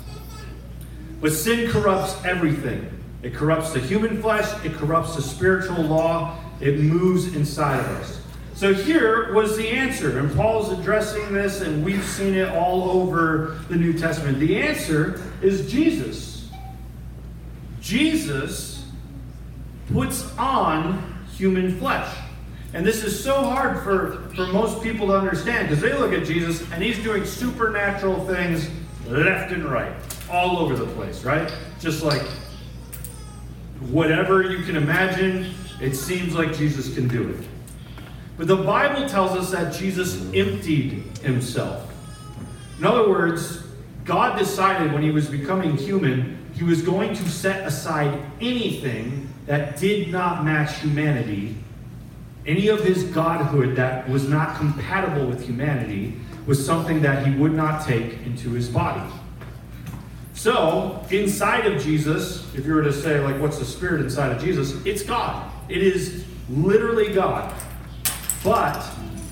But 1.21 1.33
sin 1.33 1.71
corrupts 1.71 2.23
everything. 2.25 2.91
It 3.23 3.35
corrupts 3.35 3.73
the 3.73 3.81
human 3.81 4.21
flesh, 4.21 4.47
it 4.65 4.75
corrupts 4.75 5.17
the 5.17 5.23
spiritual 5.23 5.83
law, 5.83 6.39
it 6.61 6.79
moves 6.79 7.35
inside 7.35 7.81
of 7.81 7.87
us. 7.87 8.21
So 8.57 8.73
here 8.73 9.35
was 9.35 9.55
the 9.59 9.69
answer, 9.69 10.19
and 10.19 10.35
Paul's 10.35 10.73
addressing 10.73 11.35
this, 11.35 11.61
and 11.61 11.85
we've 11.85 12.03
seen 12.03 12.35
it 12.35 12.49
all 12.49 12.91
over 12.91 13.59
the 13.69 13.77
New 13.77 13.93
Testament. 13.93 14.39
The 14.39 14.57
answer 14.57 15.21
is 15.43 15.71
Jesus. 15.71 16.49
Jesus 17.83 18.89
puts 19.93 20.35
on 20.39 21.23
human 21.37 21.79
flesh. 21.79 22.17
And 22.73 22.85
this 22.85 23.05
is 23.05 23.23
so 23.23 23.43
hard 23.43 23.83
for, 23.83 24.27
for 24.35 24.47
most 24.47 24.83
people 24.83 25.09
to 25.09 25.19
understand 25.19 25.69
because 25.69 25.83
they 25.83 25.93
look 25.93 26.15
at 26.15 26.25
Jesus 26.25 26.63
and 26.73 26.83
he's 26.83 26.99
doing 27.05 27.27
supernatural 27.27 28.27
things 28.27 28.71
left 29.07 29.53
and 29.53 29.67
right, 29.67 29.93
all 30.31 30.61
over 30.61 30.77
the 30.77 30.91
place, 30.95 31.25
right? 31.25 31.53
Just 31.79 32.03
like 32.03 32.27
whatever 33.91 34.43
you 34.51 34.65
can 34.65 34.77
imagine, 34.77 35.53
it 35.79 35.95
seems 35.95 36.35
like 36.35 36.57
Jesus 36.57 36.95
can 36.95 37.07
do 37.07 37.29
it. 37.29 37.56
But 38.37 38.49
the 38.49 38.57
Bible 38.57 39.09
tells 39.09 39.33
us 39.33 39.51
that 39.51 39.75
Jesus 39.75 40.23
emptied 40.35 41.19
himself. 41.23 41.91
In 42.79 42.85
other 42.85 43.09
words, 43.09 43.63
God 44.05 44.39
decided 44.39 44.93
when 44.93 45.03
he 45.03 45.11
was 45.11 45.29
becoming 45.29 45.77
human, 45.77 46.39
he 46.55 46.65
was 46.65 46.83
going 46.83 47.15
to 47.15 47.29
set 47.29 47.67
aside 47.67 48.19
anything 48.41 49.29
that 49.47 49.79
did 49.79 50.09
not 50.09 50.45
match 50.45 50.81
humanity. 50.81 51.57
Any 52.47 52.69
of 52.69 52.85
his 52.85 53.05
godhood 53.05 53.77
that 53.77 54.09
was 54.09 54.29
not 54.29 54.57
compatible 54.57 55.27
with 55.27 55.45
humanity 55.45 56.15
was 56.47 56.65
something 56.65 57.01
that 57.03 57.27
he 57.27 57.35
would 57.35 57.53
not 57.53 57.85
take 57.85 58.13
into 58.25 58.51
his 58.51 58.69
body. 58.69 59.03
So, 60.35 61.05
inside 61.11 61.67
of 61.67 61.83
Jesus, 61.83 62.55
if 62.55 62.67
you 62.67 62.75
were 62.75 62.83
to 62.83 62.93
say, 62.93 63.21
like, 63.21 63.41
what's 63.41 63.59
the 63.59 63.65
spirit 63.65 64.03
inside 64.03 64.33
of 64.33 64.41
Jesus? 64.41 64.75
It's 64.85 65.03
God. 65.03 65.51
It 65.69 65.83
is 65.83 66.25
literally 66.49 67.13
God. 67.13 67.53
But 68.47 68.81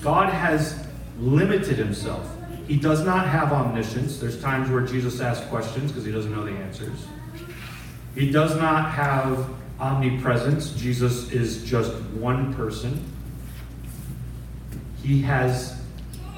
God 0.01 0.27
has 0.27 0.85
limited 1.17 1.77
himself. 1.77 2.29
He 2.67 2.75
does 2.75 3.05
not 3.05 3.29
have 3.29 3.53
omniscience. 3.53 4.19
There's 4.19 4.41
times 4.41 4.69
where 4.69 4.81
Jesus 4.81 5.21
asks 5.21 5.47
questions 5.47 5.89
because 5.89 6.03
he 6.03 6.11
doesn't 6.11 6.35
know 6.35 6.43
the 6.43 6.51
answers. 6.51 7.05
He 8.13 8.29
does 8.29 8.57
not 8.57 8.91
have 8.91 9.49
omnipresence. 9.79 10.71
Jesus 10.71 11.31
is 11.31 11.63
just 11.63 11.93
one 12.15 12.53
person. 12.55 13.09
He 15.01 15.21
has 15.21 15.81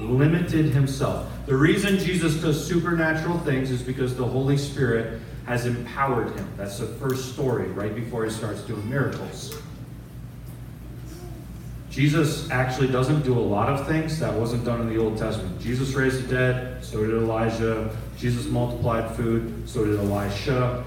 limited 0.00 0.66
himself. 0.66 1.28
The 1.46 1.56
reason 1.56 1.98
Jesus 1.98 2.36
does 2.36 2.64
supernatural 2.64 3.40
things 3.40 3.72
is 3.72 3.82
because 3.82 4.14
the 4.14 4.24
Holy 4.24 4.56
Spirit 4.56 5.20
has 5.46 5.66
empowered 5.66 6.30
him. 6.30 6.48
That's 6.56 6.78
the 6.78 6.86
first 6.86 7.32
story, 7.32 7.66
right 7.70 7.92
before 7.92 8.24
he 8.24 8.30
starts 8.30 8.60
doing 8.60 8.88
miracles. 8.88 9.60
Jesus 11.90 12.50
actually 12.50 12.88
doesn't 12.88 13.22
do 13.22 13.38
a 13.38 13.40
lot 13.40 13.68
of 13.68 13.86
things 13.86 14.18
that 14.20 14.32
wasn't 14.32 14.64
done 14.64 14.80
in 14.82 14.88
the 14.88 14.98
Old 14.98 15.16
Testament. 15.16 15.60
Jesus 15.60 15.94
raised 15.94 16.24
the 16.24 16.28
dead, 16.28 16.84
so 16.84 17.04
did 17.04 17.14
Elijah. 17.14 17.90
Jesus 18.18 18.46
multiplied 18.46 19.14
food, 19.16 19.68
so 19.68 19.84
did 19.84 19.98
Elisha. 19.98 20.84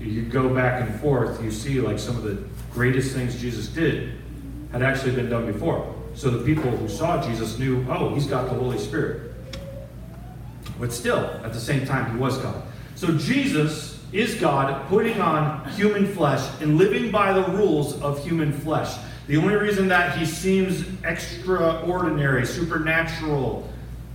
You 0.00 0.22
go 0.22 0.52
back 0.52 0.82
and 0.82 1.00
forth, 1.00 1.42
you 1.42 1.50
see 1.50 1.80
like 1.80 1.98
some 1.98 2.16
of 2.16 2.24
the 2.24 2.42
greatest 2.72 3.14
things 3.14 3.40
Jesus 3.40 3.68
did 3.68 4.14
had 4.72 4.82
actually 4.82 5.12
been 5.12 5.28
done 5.28 5.50
before. 5.50 5.94
So 6.14 6.30
the 6.30 6.44
people 6.44 6.70
who 6.70 6.88
saw 6.88 7.24
Jesus 7.26 7.58
knew, 7.58 7.86
oh, 7.88 8.14
he's 8.14 8.26
got 8.26 8.48
the 8.48 8.54
Holy 8.54 8.78
Spirit. 8.78 9.32
But 10.78 10.92
still, 10.92 11.24
at 11.44 11.52
the 11.52 11.60
same 11.60 11.86
time, 11.86 12.12
he 12.12 12.18
was 12.18 12.38
God. 12.38 12.62
So 12.94 13.16
Jesus 13.18 14.02
is 14.12 14.34
God 14.34 14.88
putting 14.88 15.20
on 15.20 15.68
human 15.70 16.06
flesh 16.06 16.48
and 16.60 16.78
living 16.78 17.10
by 17.10 17.32
the 17.32 17.44
rules 17.52 18.00
of 18.00 18.24
human 18.24 18.52
flesh. 18.52 18.96
The 19.26 19.36
only 19.36 19.54
reason 19.54 19.88
that 19.88 20.18
he 20.18 20.26
seems 20.26 20.84
extraordinary, 21.04 22.44
supernatural, 22.46 23.70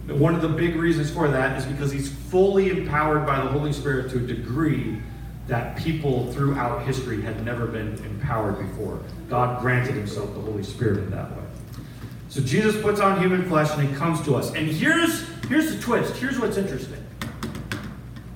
one 0.07 0.35
of 0.35 0.41
the 0.41 0.49
big 0.49 0.75
reasons 0.75 1.09
for 1.09 1.27
that 1.27 1.57
is 1.57 1.65
because 1.65 1.91
he's 1.91 2.09
fully 2.09 2.69
empowered 2.69 3.25
by 3.25 3.41
the 3.41 3.49
Holy 3.49 3.73
Spirit 3.73 4.11
to 4.11 4.17
a 4.17 4.27
degree 4.27 5.01
that 5.47 5.77
people 5.77 6.31
throughout 6.33 6.85
history 6.85 7.21
had 7.21 7.45
never 7.45 7.65
been 7.65 7.93
empowered 8.03 8.57
before. 8.59 8.99
God 9.29 9.61
granted 9.61 9.95
himself 9.95 10.33
the 10.33 10.41
Holy 10.41 10.63
Spirit 10.63 10.99
in 10.99 11.11
that 11.11 11.31
way. 11.31 11.43
So 12.29 12.41
Jesus 12.41 12.79
puts 12.81 12.99
on 12.99 13.21
human 13.21 13.47
flesh 13.47 13.71
and 13.77 13.87
he 13.87 13.95
comes 13.95 14.21
to 14.23 14.35
us. 14.35 14.53
And 14.53 14.67
here's, 14.67 15.27
here's 15.47 15.73
the 15.73 15.81
twist. 15.81 16.15
Here's 16.17 16.39
what's 16.39 16.57
interesting. 16.57 17.03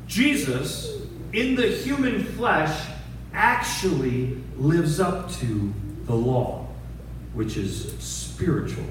Jesus, 0.07 1.01
in 1.33 1.55
the 1.55 1.67
human 1.67 2.23
flesh, 2.23 2.87
actually 3.33 4.41
lives 4.57 4.99
up 4.99 5.31
to 5.33 5.73
the 6.09 6.15
law, 6.15 6.65
which 7.35 7.55
is 7.55 7.95
spiritual. 7.99 8.83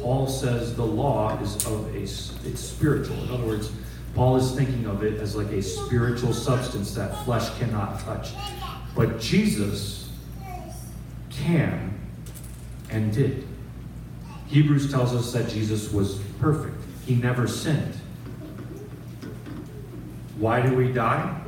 Paul 0.00 0.28
says 0.28 0.76
the 0.76 0.86
law 0.86 1.36
is 1.40 1.56
of 1.66 1.92
a 1.92 1.98
it's 1.98 2.60
spiritual. 2.60 3.20
In 3.24 3.30
other 3.32 3.44
words, 3.44 3.72
Paul 4.14 4.36
is 4.36 4.52
thinking 4.52 4.86
of 4.86 5.02
it 5.02 5.20
as 5.20 5.34
like 5.34 5.48
a 5.48 5.60
spiritual 5.60 6.32
substance 6.32 6.94
that 6.94 7.24
flesh 7.24 7.50
cannot 7.58 7.98
touch. 7.98 8.30
But 8.94 9.18
Jesus 9.18 10.08
can 11.30 11.98
and 12.88 13.12
did. 13.12 13.44
Hebrews 14.46 14.88
tells 14.88 15.12
us 15.12 15.32
that 15.32 15.48
Jesus 15.48 15.92
was 15.92 16.20
perfect. 16.38 16.76
He 17.06 17.16
never 17.16 17.48
sinned. 17.48 17.94
Why 20.38 20.64
do 20.64 20.76
we 20.76 20.92
die? 20.92 21.40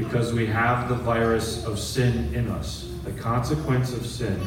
Because 0.00 0.32
we 0.32 0.46
have 0.46 0.88
the 0.88 0.94
virus 0.94 1.66
of 1.66 1.78
sin 1.78 2.34
in 2.34 2.48
us. 2.48 2.90
The 3.04 3.12
consequence 3.12 3.92
of 3.92 4.06
sin 4.06 4.40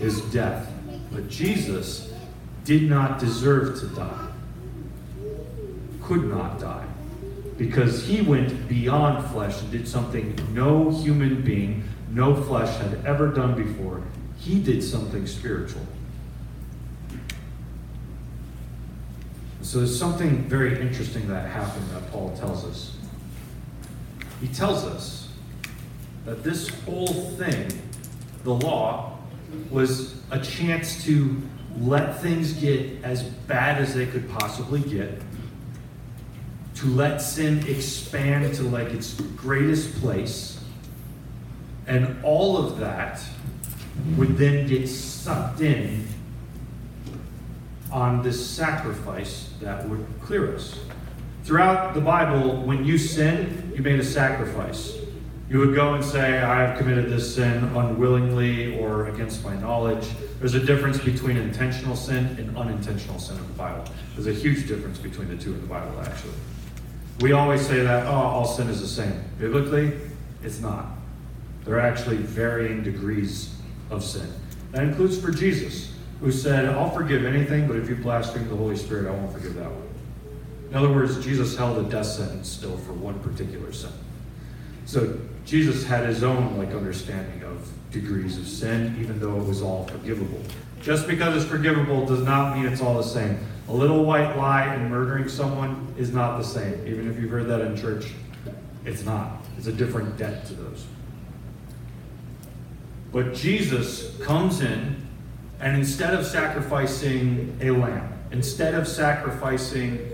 is 0.00 0.22
death. 0.32 0.72
But 1.12 1.28
Jesus 1.28 2.10
did 2.64 2.88
not 2.88 3.18
deserve 3.18 3.78
to 3.80 3.86
die, 3.88 4.28
could 6.02 6.24
not 6.24 6.58
die, 6.58 6.86
because 7.58 8.06
he 8.06 8.22
went 8.22 8.66
beyond 8.66 9.26
flesh 9.26 9.60
and 9.60 9.70
did 9.70 9.86
something 9.86 10.34
no 10.54 10.90
human 10.90 11.42
being, 11.42 11.84
no 12.08 12.34
flesh 12.34 12.74
had 12.78 13.04
ever 13.04 13.28
done 13.28 13.54
before. 13.54 14.00
He 14.38 14.58
did 14.58 14.82
something 14.82 15.26
spiritual. 15.26 15.86
So 19.60 19.78
there's 19.78 19.98
something 19.98 20.44
very 20.44 20.80
interesting 20.80 21.28
that 21.28 21.50
happened 21.50 21.90
that 21.90 22.10
Paul 22.10 22.34
tells 22.38 22.64
us. 22.64 22.93
He 24.40 24.48
tells 24.48 24.84
us 24.84 25.28
that 26.24 26.42
this 26.42 26.68
whole 26.84 27.06
thing, 27.06 27.68
the 28.42 28.54
law, 28.54 29.18
was 29.70 30.14
a 30.30 30.40
chance 30.40 31.04
to 31.04 31.40
let 31.78 32.20
things 32.20 32.52
get 32.54 33.02
as 33.02 33.22
bad 33.22 33.80
as 33.80 33.94
they 33.94 34.06
could 34.06 34.28
possibly 34.30 34.80
get, 34.80 35.20
to 36.76 36.86
let 36.88 37.18
sin 37.18 37.66
expand 37.68 38.54
to 38.54 38.62
like 38.64 38.88
its 38.88 39.14
greatest 39.14 40.00
place, 40.00 40.60
and 41.86 42.22
all 42.24 42.56
of 42.56 42.78
that 42.78 43.22
would 44.16 44.36
then 44.36 44.66
get 44.66 44.88
sucked 44.88 45.60
in 45.60 46.06
on 47.92 48.22
this 48.22 48.44
sacrifice 48.44 49.50
that 49.60 49.88
would 49.88 50.04
clear 50.20 50.54
us. 50.54 50.78
Throughout 51.44 51.94
the 51.94 52.00
Bible, 52.00 52.62
when 52.62 52.84
you 52.84 52.98
sinned, 52.98 53.63
you 53.74 53.82
made 53.82 53.98
a 53.98 54.04
sacrifice. 54.04 54.96
You 55.50 55.58
would 55.58 55.74
go 55.74 55.94
and 55.94 56.04
say, 56.04 56.40
I 56.40 56.62
have 56.62 56.78
committed 56.78 57.10
this 57.10 57.34
sin 57.34 57.64
unwillingly 57.76 58.78
or 58.78 59.08
against 59.08 59.44
my 59.44 59.54
knowledge. 59.56 60.08
There's 60.38 60.54
a 60.54 60.64
difference 60.64 60.98
between 60.98 61.36
intentional 61.36 61.96
sin 61.96 62.26
and 62.38 62.56
unintentional 62.56 63.18
sin 63.18 63.36
in 63.36 63.46
the 63.46 63.52
Bible. 63.54 63.84
There's 64.14 64.26
a 64.26 64.32
huge 64.32 64.66
difference 64.66 64.98
between 64.98 65.28
the 65.28 65.36
two 65.36 65.52
in 65.52 65.60
the 65.60 65.66
Bible, 65.66 66.00
actually. 66.00 66.34
We 67.20 67.32
always 67.32 67.64
say 67.66 67.82
that, 67.82 68.06
oh, 68.06 68.10
all 68.10 68.44
sin 68.44 68.68
is 68.68 68.80
the 68.80 68.86
same. 68.86 69.22
Biblically, 69.38 69.92
it's 70.42 70.60
not. 70.60 70.86
There 71.64 71.76
are 71.76 71.80
actually 71.80 72.16
varying 72.16 72.82
degrees 72.82 73.54
of 73.90 74.02
sin. 74.02 74.28
That 74.72 74.84
includes 74.84 75.20
for 75.20 75.30
Jesus, 75.30 75.92
who 76.20 76.32
said, 76.32 76.66
I'll 76.66 76.90
forgive 76.90 77.24
anything, 77.24 77.66
but 77.66 77.76
if 77.76 77.88
you 77.88 77.96
blaspheme 77.96 78.48
the 78.48 78.56
Holy 78.56 78.76
Spirit, 78.76 79.06
I 79.06 79.10
won't 79.10 79.32
forgive 79.32 79.54
that 79.54 79.70
one. 79.70 79.83
In 80.74 80.80
other 80.80 80.92
words, 80.92 81.24
Jesus 81.24 81.56
held 81.56 81.86
a 81.86 81.88
death 81.88 82.06
sentence 82.06 82.48
still 82.48 82.76
for 82.78 82.94
one 82.94 83.20
particular 83.20 83.72
sin. 83.72 83.92
So 84.86 85.20
Jesus 85.44 85.86
had 85.86 86.04
his 86.04 86.24
own 86.24 86.58
like 86.58 86.70
understanding 86.70 87.44
of 87.44 87.70
degrees 87.92 88.36
of 88.38 88.48
sin, 88.48 88.96
even 89.00 89.20
though 89.20 89.40
it 89.40 89.46
was 89.46 89.62
all 89.62 89.86
forgivable. 89.86 90.42
Just 90.82 91.06
because 91.06 91.40
it's 91.40 91.48
forgivable 91.48 92.04
does 92.04 92.24
not 92.24 92.56
mean 92.56 92.66
it's 92.66 92.80
all 92.80 92.96
the 92.96 93.04
same. 93.04 93.38
A 93.68 93.72
little 93.72 94.04
white 94.04 94.36
lie 94.36 94.74
and 94.74 94.90
murdering 94.90 95.28
someone 95.28 95.94
is 95.96 96.12
not 96.12 96.38
the 96.38 96.44
same. 96.44 96.84
Even 96.88 97.08
if 97.08 97.20
you've 97.20 97.30
heard 97.30 97.46
that 97.46 97.60
in 97.60 97.76
church, 97.76 98.10
it's 98.84 99.04
not. 99.04 99.44
It's 99.56 99.68
a 99.68 99.72
different 99.72 100.16
debt 100.16 100.44
to 100.46 100.54
those. 100.54 100.86
But 103.12 103.32
Jesus 103.32 104.18
comes 104.18 104.60
in, 104.60 105.06
and 105.60 105.76
instead 105.76 106.14
of 106.14 106.26
sacrificing 106.26 107.56
a 107.60 107.70
lamb, 107.70 108.12
instead 108.32 108.74
of 108.74 108.88
sacrificing 108.88 110.10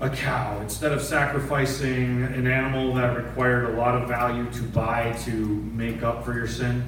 a 0.00 0.10
cow, 0.10 0.60
instead 0.60 0.92
of 0.92 1.00
sacrificing 1.00 2.22
an 2.22 2.46
animal 2.46 2.94
that 2.94 3.16
required 3.16 3.72
a 3.72 3.76
lot 3.76 4.00
of 4.00 4.08
value 4.08 4.50
to 4.52 4.62
buy 4.64 5.12
to 5.24 5.30
make 5.30 6.02
up 6.02 6.24
for 6.24 6.34
your 6.34 6.48
sin, 6.48 6.84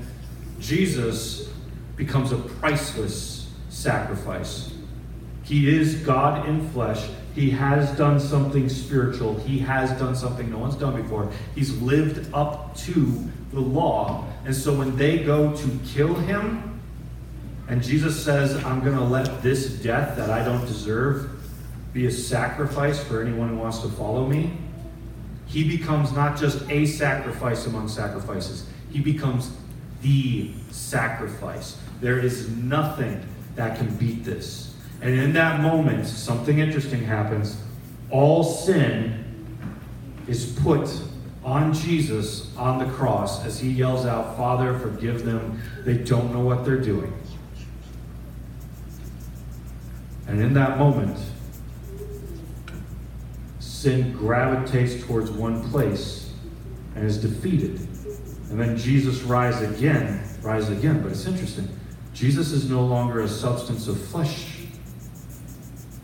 Jesus 0.58 1.48
becomes 1.96 2.32
a 2.32 2.36
priceless 2.36 3.52
sacrifice. 3.68 4.72
He 5.44 5.74
is 5.74 5.94
God 5.96 6.48
in 6.48 6.68
flesh. 6.70 7.08
He 7.34 7.50
has 7.50 7.96
done 7.96 8.18
something 8.18 8.68
spiritual. 8.68 9.38
He 9.40 9.58
has 9.60 9.90
done 9.98 10.16
something 10.16 10.50
no 10.50 10.58
one's 10.58 10.74
done 10.74 11.00
before. 11.00 11.30
He's 11.54 11.80
lived 11.80 12.32
up 12.34 12.76
to 12.78 13.24
the 13.52 13.60
law. 13.60 14.24
And 14.44 14.54
so 14.54 14.74
when 14.74 14.96
they 14.96 15.22
go 15.22 15.54
to 15.54 15.80
kill 15.86 16.14
him, 16.14 16.80
and 17.68 17.82
Jesus 17.82 18.22
says, 18.22 18.62
I'm 18.64 18.80
going 18.80 18.96
to 18.96 19.04
let 19.04 19.42
this 19.42 19.68
death 19.80 20.16
that 20.16 20.30
I 20.30 20.44
don't 20.44 20.64
deserve 20.66 21.35
be 21.96 22.06
a 22.06 22.10
sacrifice 22.10 23.02
for 23.02 23.22
anyone 23.22 23.48
who 23.48 23.56
wants 23.56 23.78
to 23.78 23.88
follow 23.88 24.26
me, 24.26 24.52
he 25.46 25.76
becomes 25.76 26.12
not 26.12 26.38
just 26.38 26.68
a 26.70 26.84
sacrifice 26.84 27.66
among 27.66 27.88
sacrifices, 27.88 28.68
he 28.90 29.00
becomes 29.00 29.50
the 30.02 30.52
sacrifice. 30.70 31.78
There 32.02 32.18
is 32.18 32.50
nothing 32.50 33.26
that 33.54 33.78
can 33.78 33.96
beat 33.96 34.24
this. 34.24 34.74
And 35.00 35.18
in 35.18 35.32
that 35.32 35.60
moment, 35.62 36.06
something 36.06 36.58
interesting 36.58 37.02
happens. 37.02 37.56
All 38.10 38.44
sin 38.44 39.24
is 40.28 40.52
put 40.60 40.90
on 41.44 41.72
Jesus 41.72 42.54
on 42.56 42.78
the 42.78 42.92
cross 42.92 43.42
as 43.46 43.58
he 43.58 43.70
yells 43.70 44.04
out, 44.04 44.36
Father, 44.36 44.78
forgive 44.78 45.24
them. 45.24 45.62
They 45.84 45.96
don't 45.96 46.32
know 46.34 46.40
what 46.40 46.66
they're 46.66 46.76
doing. 46.76 47.12
And 50.26 50.42
in 50.42 50.52
that 50.54 50.76
moment, 50.76 51.18
sin 53.76 54.12
gravitates 54.12 55.04
towards 55.04 55.30
one 55.30 55.68
place 55.70 56.32
and 56.94 57.04
is 57.04 57.18
defeated. 57.18 57.78
And 58.50 58.58
then 58.58 58.76
Jesus 58.76 59.20
rise 59.22 59.60
again, 59.60 60.22
rise 60.40 60.70
again. 60.70 61.02
But 61.02 61.12
it's 61.12 61.26
interesting. 61.26 61.68
Jesus 62.14 62.52
is 62.52 62.70
no 62.70 62.82
longer 62.84 63.20
a 63.20 63.28
substance 63.28 63.86
of 63.86 64.00
flesh. 64.00 64.60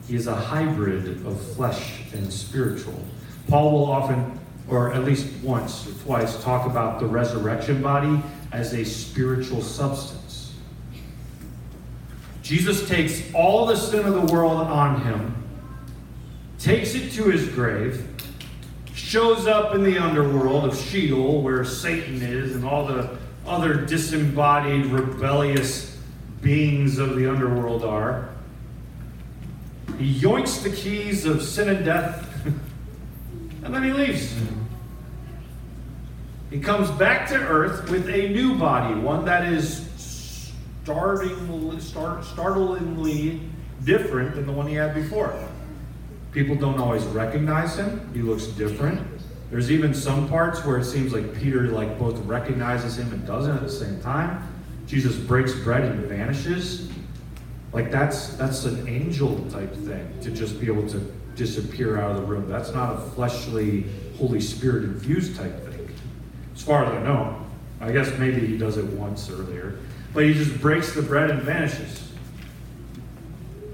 He 0.06 0.16
is 0.16 0.26
a 0.26 0.34
hybrid 0.34 1.24
of 1.26 1.40
flesh 1.54 2.02
and 2.12 2.30
spiritual. 2.30 3.00
Paul 3.48 3.72
will 3.72 3.90
often, 3.90 4.38
or 4.68 4.92
at 4.92 5.04
least 5.04 5.32
once 5.42 5.88
or 5.88 5.92
twice, 6.02 6.42
talk 6.42 6.66
about 6.66 7.00
the 7.00 7.06
resurrection 7.06 7.80
body 7.80 8.22
as 8.52 8.74
a 8.74 8.84
spiritual 8.84 9.62
substance. 9.62 10.52
Jesus 12.42 12.86
takes 12.86 13.22
all 13.32 13.64
the 13.64 13.76
sin 13.76 14.04
of 14.04 14.12
the 14.12 14.32
world 14.32 14.60
on 14.60 15.00
him 15.00 15.41
takes 16.62 16.94
it 16.94 17.10
to 17.10 17.24
his 17.24 17.48
grave, 17.48 18.08
shows 18.94 19.48
up 19.48 19.74
in 19.74 19.82
the 19.82 19.98
underworld 19.98 20.64
of 20.64 20.76
Sheol, 20.76 21.42
where 21.42 21.64
Satan 21.64 22.22
is, 22.22 22.54
and 22.54 22.64
all 22.64 22.86
the 22.86 23.18
other 23.44 23.74
disembodied, 23.74 24.86
rebellious 24.86 25.98
beings 26.40 26.98
of 26.98 27.16
the 27.16 27.28
underworld 27.28 27.84
are. 27.84 28.28
He 29.98 30.14
yoinks 30.14 30.62
the 30.62 30.70
keys 30.70 31.26
of 31.26 31.42
sin 31.42 31.68
and 31.68 31.84
death, 31.84 32.28
and 33.64 33.74
then 33.74 33.82
he 33.82 33.92
leaves. 33.92 34.32
He 36.48 36.60
comes 36.60 36.88
back 36.92 37.28
to 37.30 37.34
earth 37.34 37.90
with 37.90 38.08
a 38.08 38.28
new 38.28 38.56
body, 38.56 38.94
one 38.94 39.24
that 39.24 39.52
is 39.52 39.88
startlingly, 39.96 41.80
startlingly 41.80 43.40
different 43.82 44.36
than 44.36 44.46
the 44.46 44.52
one 44.52 44.68
he 44.68 44.74
had 44.74 44.94
before. 44.94 45.36
People 46.32 46.56
don't 46.56 46.78
always 46.78 47.04
recognize 47.04 47.76
him. 47.76 48.10
He 48.14 48.22
looks 48.22 48.46
different. 48.46 49.06
There's 49.50 49.70
even 49.70 49.92
some 49.92 50.28
parts 50.28 50.64
where 50.64 50.78
it 50.78 50.84
seems 50.84 51.12
like 51.12 51.34
Peter 51.34 51.68
like 51.68 51.98
both 51.98 52.18
recognizes 52.20 52.98
him 52.98 53.12
and 53.12 53.26
doesn't 53.26 53.54
at 53.54 53.62
the 53.62 53.70
same 53.70 54.00
time. 54.00 54.48
Jesus 54.86 55.14
breaks 55.14 55.52
bread 55.54 55.82
and 55.82 56.06
vanishes. 56.06 56.90
Like 57.72 57.90
that's 57.90 58.28
that's 58.34 58.64
an 58.64 58.88
angel 58.88 59.38
type 59.50 59.74
thing 59.74 60.08
to 60.22 60.30
just 60.30 60.58
be 60.58 60.66
able 60.66 60.88
to 60.88 60.98
disappear 61.36 62.00
out 62.00 62.12
of 62.12 62.16
the 62.16 62.22
room. 62.22 62.48
That's 62.48 62.72
not 62.72 62.96
a 62.96 63.00
fleshly 63.10 63.84
Holy 64.18 64.40
Spirit 64.40 64.84
infused 64.84 65.36
type 65.36 65.66
thing. 65.66 65.88
As 66.54 66.62
far 66.62 66.84
as 66.84 66.92
I 66.92 67.02
know. 67.02 67.38
I 67.80 67.90
guess 67.90 68.16
maybe 68.16 68.46
he 68.46 68.56
does 68.56 68.76
it 68.76 68.84
once 68.84 69.28
earlier. 69.28 69.80
But 70.14 70.24
he 70.24 70.34
just 70.34 70.60
breaks 70.60 70.94
the 70.94 71.02
bread 71.02 71.30
and 71.30 71.42
vanishes. 71.42 72.11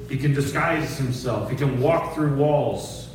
He 0.09 0.17
can 0.17 0.33
disguise 0.33 0.97
himself. 0.97 1.51
He 1.51 1.57
can 1.57 1.81
walk 1.81 2.15
through 2.15 2.35
walls 2.37 3.09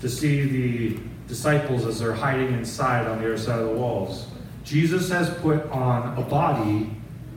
to 0.00 0.08
see 0.08 0.42
the 0.42 1.00
disciples 1.28 1.84
as 1.86 2.00
they're 2.00 2.12
hiding 2.12 2.52
inside 2.54 3.06
on 3.06 3.18
the 3.18 3.26
other 3.26 3.38
side 3.38 3.60
of 3.60 3.68
the 3.68 3.74
walls. 3.74 4.26
Jesus 4.64 5.08
has 5.10 5.30
put 5.38 5.62
on 5.70 6.18
a 6.18 6.22
body 6.22 6.90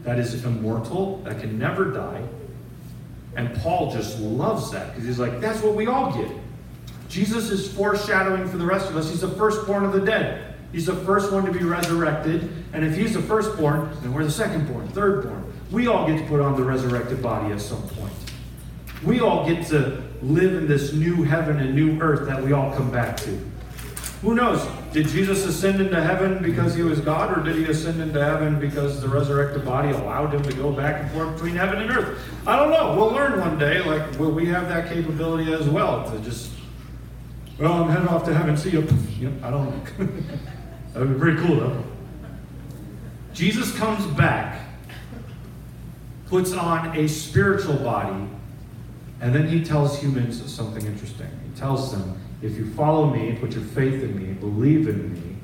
that 0.04 0.18
is 0.18 0.44
immortal, 0.44 1.18
that 1.24 1.40
can 1.40 1.60
never 1.60 1.92
die. 1.92 2.24
And 3.36 3.56
Paul 3.58 3.92
just 3.92 4.20
loves 4.20 4.72
that 4.72 4.88
because 4.90 5.06
he's 5.06 5.20
like, 5.20 5.40
that's 5.40 5.62
what 5.62 5.76
we 5.76 5.88
all 5.88 6.12
get. 6.12 6.32
Jesus 7.08 7.50
is 7.50 7.72
foreshadowing 7.72 8.48
for 8.48 8.58
the 8.58 8.66
rest 8.66 8.90
of 8.90 8.98
us. 8.98 9.10
He's 9.10 9.22
the 9.22 9.28
firstborn 9.30 9.86
of 9.86 9.94
the 9.94 10.02
dead. 10.02 10.56
He's 10.72 10.86
the 10.86 10.96
first 10.96 11.32
one 11.32 11.46
to 11.46 11.52
be 11.52 11.64
resurrected. 11.64 12.50
And 12.74 12.86
if 12.86 12.96
he's 12.96 13.14
the 13.14 13.22
firstborn, 13.22 13.92
then 14.02 14.14
we're 14.14 14.24
the 14.24 14.30
secondborn, 14.30 14.88
thirdborn. 14.90 15.44
We 15.72 15.88
all 15.88 16.08
get 16.08 16.18
to 16.18 16.26
put 16.26 16.40
on 16.40 16.56
the 16.56 16.64
resurrected 16.64 17.22
body 17.22 17.54
at 17.54 17.62
some 17.62 17.82
point. 17.90 18.14
We 19.04 19.20
all 19.20 19.48
get 19.48 19.66
to 19.68 20.04
live 20.22 20.54
in 20.54 20.68
this 20.68 20.94
new 20.94 21.24
heaven 21.24 21.60
and 21.60 21.76
new 21.76 22.00
earth 22.02 22.28
that 22.28 22.44
we 22.44 22.54
all 22.54 22.76
come 22.76 22.92
back 22.92 23.18
to. 23.18 23.40
Who 24.22 24.36
knows? 24.36 24.64
Did 24.94 25.08
Jesus 25.08 25.46
ascend 25.46 25.82
into 25.82 26.00
heaven 26.00 26.44
because 26.44 26.76
he 26.76 26.84
was 26.84 27.00
God, 27.00 27.36
or 27.36 27.42
did 27.44 27.56
he 27.56 27.64
ascend 27.66 28.00
into 28.00 28.24
heaven 28.24 28.60
because 28.60 29.02
the 29.02 29.08
resurrected 29.08 29.66
body 29.66 29.90
allowed 29.90 30.34
him 30.34 30.44
to 30.44 30.54
go 30.54 30.72
back 30.72 31.02
and 31.02 31.12
forth 31.12 31.34
between 31.34 31.56
heaven 31.56 31.82
and 31.82 31.90
earth? 31.90 32.20
I 32.46 32.56
don't 32.56 32.70
know. 32.70 32.96
We'll 32.96 33.12
learn 33.12 33.40
one 33.40 33.58
day. 33.58 33.82
Like, 33.82 34.20
will 34.20 34.32
we 34.32 34.46
have 34.48 34.70
that 34.70 34.90
capability 34.90 35.52
as 35.52 35.68
well 35.68 36.10
to 36.12 36.20
just, 36.20 36.52
well, 37.58 37.74
I'm 37.74 37.90
heading 37.90 38.10
off 38.10 38.24
to 38.26 38.34
heaven. 38.34 38.56
See 38.56 38.70
you. 38.70 38.88
Yep, 39.20 39.34
I 39.42 39.50
don't 39.50 39.66
know. 39.66 40.06
that 40.94 41.00
would 41.00 41.14
be 41.14 41.20
pretty 41.20 41.42
cool, 41.42 41.56
though. 41.56 41.84
Jesus 43.34 43.76
comes 43.76 44.06
back, 44.16 44.62
puts 46.28 46.54
on 46.54 46.96
a 46.96 47.08
spiritual 47.08 47.78
body 47.78 48.28
and 49.22 49.34
then 49.34 49.48
he 49.48 49.64
tells 49.64 50.02
humans 50.02 50.52
something 50.52 50.84
interesting. 50.86 51.30
He 51.46 51.60
tells 51.60 51.92
them, 51.92 52.20
if 52.42 52.58
you 52.58 52.74
follow 52.74 53.06
me, 53.06 53.38
put 53.40 53.54
your 53.54 53.64
faith 53.64 54.04
in 54.04 54.18
me, 54.18 54.34
believe 54.34 54.88
in 54.88 55.14
me, 55.14 55.36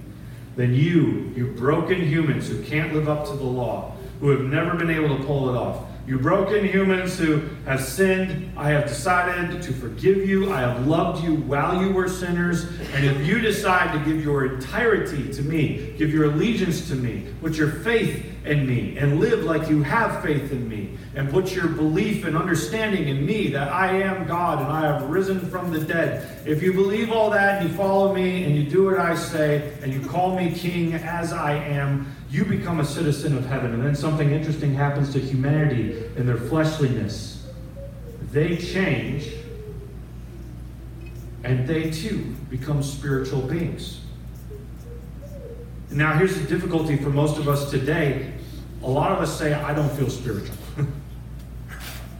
then 0.56 0.74
you, 0.74 1.32
you 1.36 1.54
broken 1.56 2.02
humans 2.02 2.50
who 2.50 2.62
can't 2.64 2.92
live 2.92 3.08
up 3.08 3.26
to 3.28 3.34
the 3.34 3.44
law, 3.44 3.96
who 4.20 4.30
have 4.30 4.42
never 4.42 4.76
been 4.76 4.90
able 4.90 5.16
to 5.16 5.24
pull 5.26 5.50
it 5.50 5.56
off, 5.56 5.87
You 6.08 6.18
broken 6.18 6.64
humans 6.64 7.20
who 7.20 7.42
have 7.66 7.84
sinned, 7.84 8.58
I 8.58 8.70
have 8.70 8.88
decided 8.88 9.62
to 9.62 9.74
forgive 9.74 10.26
you. 10.26 10.54
I 10.54 10.62
have 10.62 10.88
loved 10.88 11.22
you 11.22 11.36
while 11.36 11.82
you 11.82 11.92
were 11.92 12.08
sinners. 12.08 12.64
And 12.94 13.04
if 13.04 13.28
you 13.28 13.42
decide 13.42 13.92
to 13.92 14.00
give 14.10 14.24
your 14.24 14.56
entirety 14.56 15.30
to 15.34 15.42
me, 15.42 15.94
give 15.98 16.14
your 16.14 16.32
allegiance 16.32 16.88
to 16.88 16.96
me, 16.96 17.28
put 17.42 17.56
your 17.56 17.70
faith 17.70 18.26
in 18.46 18.66
me, 18.66 18.98
and 18.98 19.20
live 19.20 19.44
like 19.44 19.70
you 19.70 19.84
have 19.84 20.24
faith 20.24 20.54
in 20.54 20.70
me, 20.70 20.98
and 21.14 21.30
put 21.30 21.54
your 21.54 21.68
belief 21.68 22.24
and 22.24 22.38
understanding 22.38 23.10
in 23.10 23.26
me 23.26 23.50
that 23.50 23.70
I 23.70 23.92
am 24.02 24.26
God 24.26 24.62
and 24.62 24.72
I 24.72 24.84
have 24.84 25.10
risen 25.10 25.42
from 25.50 25.74
the 25.74 25.82
dead, 25.82 26.48
if 26.48 26.64
you 26.64 26.72
believe 26.72 27.12
all 27.12 27.30
that 27.32 27.62
and 27.62 27.70
you 27.70 27.76
follow 27.76 28.16
me 28.16 28.46
and 28.46 28.56
you 28.56 28.64
do 28.64 28.86
what 28.86 28.98
I 28.98 29.14
say 29.14 29.74
and 29.82 29.92
you 29.92 30.00
call 30.08 30.38
me 30.38 30.52
king 30.52 30.94
as 30.94 31.34
I 31.34 31.56
am, 31.56 32.16
you 32.30 32.44
become 32.44 32.80
a 32.80 32.86
citizen 32.86 33.38
of 33.38 33.46
heaven. 33.46 33.74
And 33.74 33.84
then 33.84 33.96
something 33.96 34.32
interesting 34.32 34.74
happens 34.74 35.14
to 35.14 35.20
humanity 35.20 36.04
in 36.16 36.26
their 36.26 36.38
fleshliness. 36.38 37.46
They 38.32 38.58
change, 38.58 39.32
and 41.44 41.68
they 41.68 41.90
too 41.90 42.36
become 42.50 42.84
spiritual 42.84 43.42
beings. 43.42 44.02
Now, 45.90 46.18
here's 46.18 46.38
the 46.38 46.46
difficulty 46.46 46.98
for 46.98 47.10
most 47.10 47.38
of 47.38 47.48
us 47.48 47.72
today. 47.72 48.34
A 48.84 48.90
lot 48.90 49.12
of 49.12 49.20
us 49.20 49.38
say, 49.38 49.54
I 49.54 49.74
don't 49.74 49.92
feel 49.94 50.10
spiritual. 50.10 50.56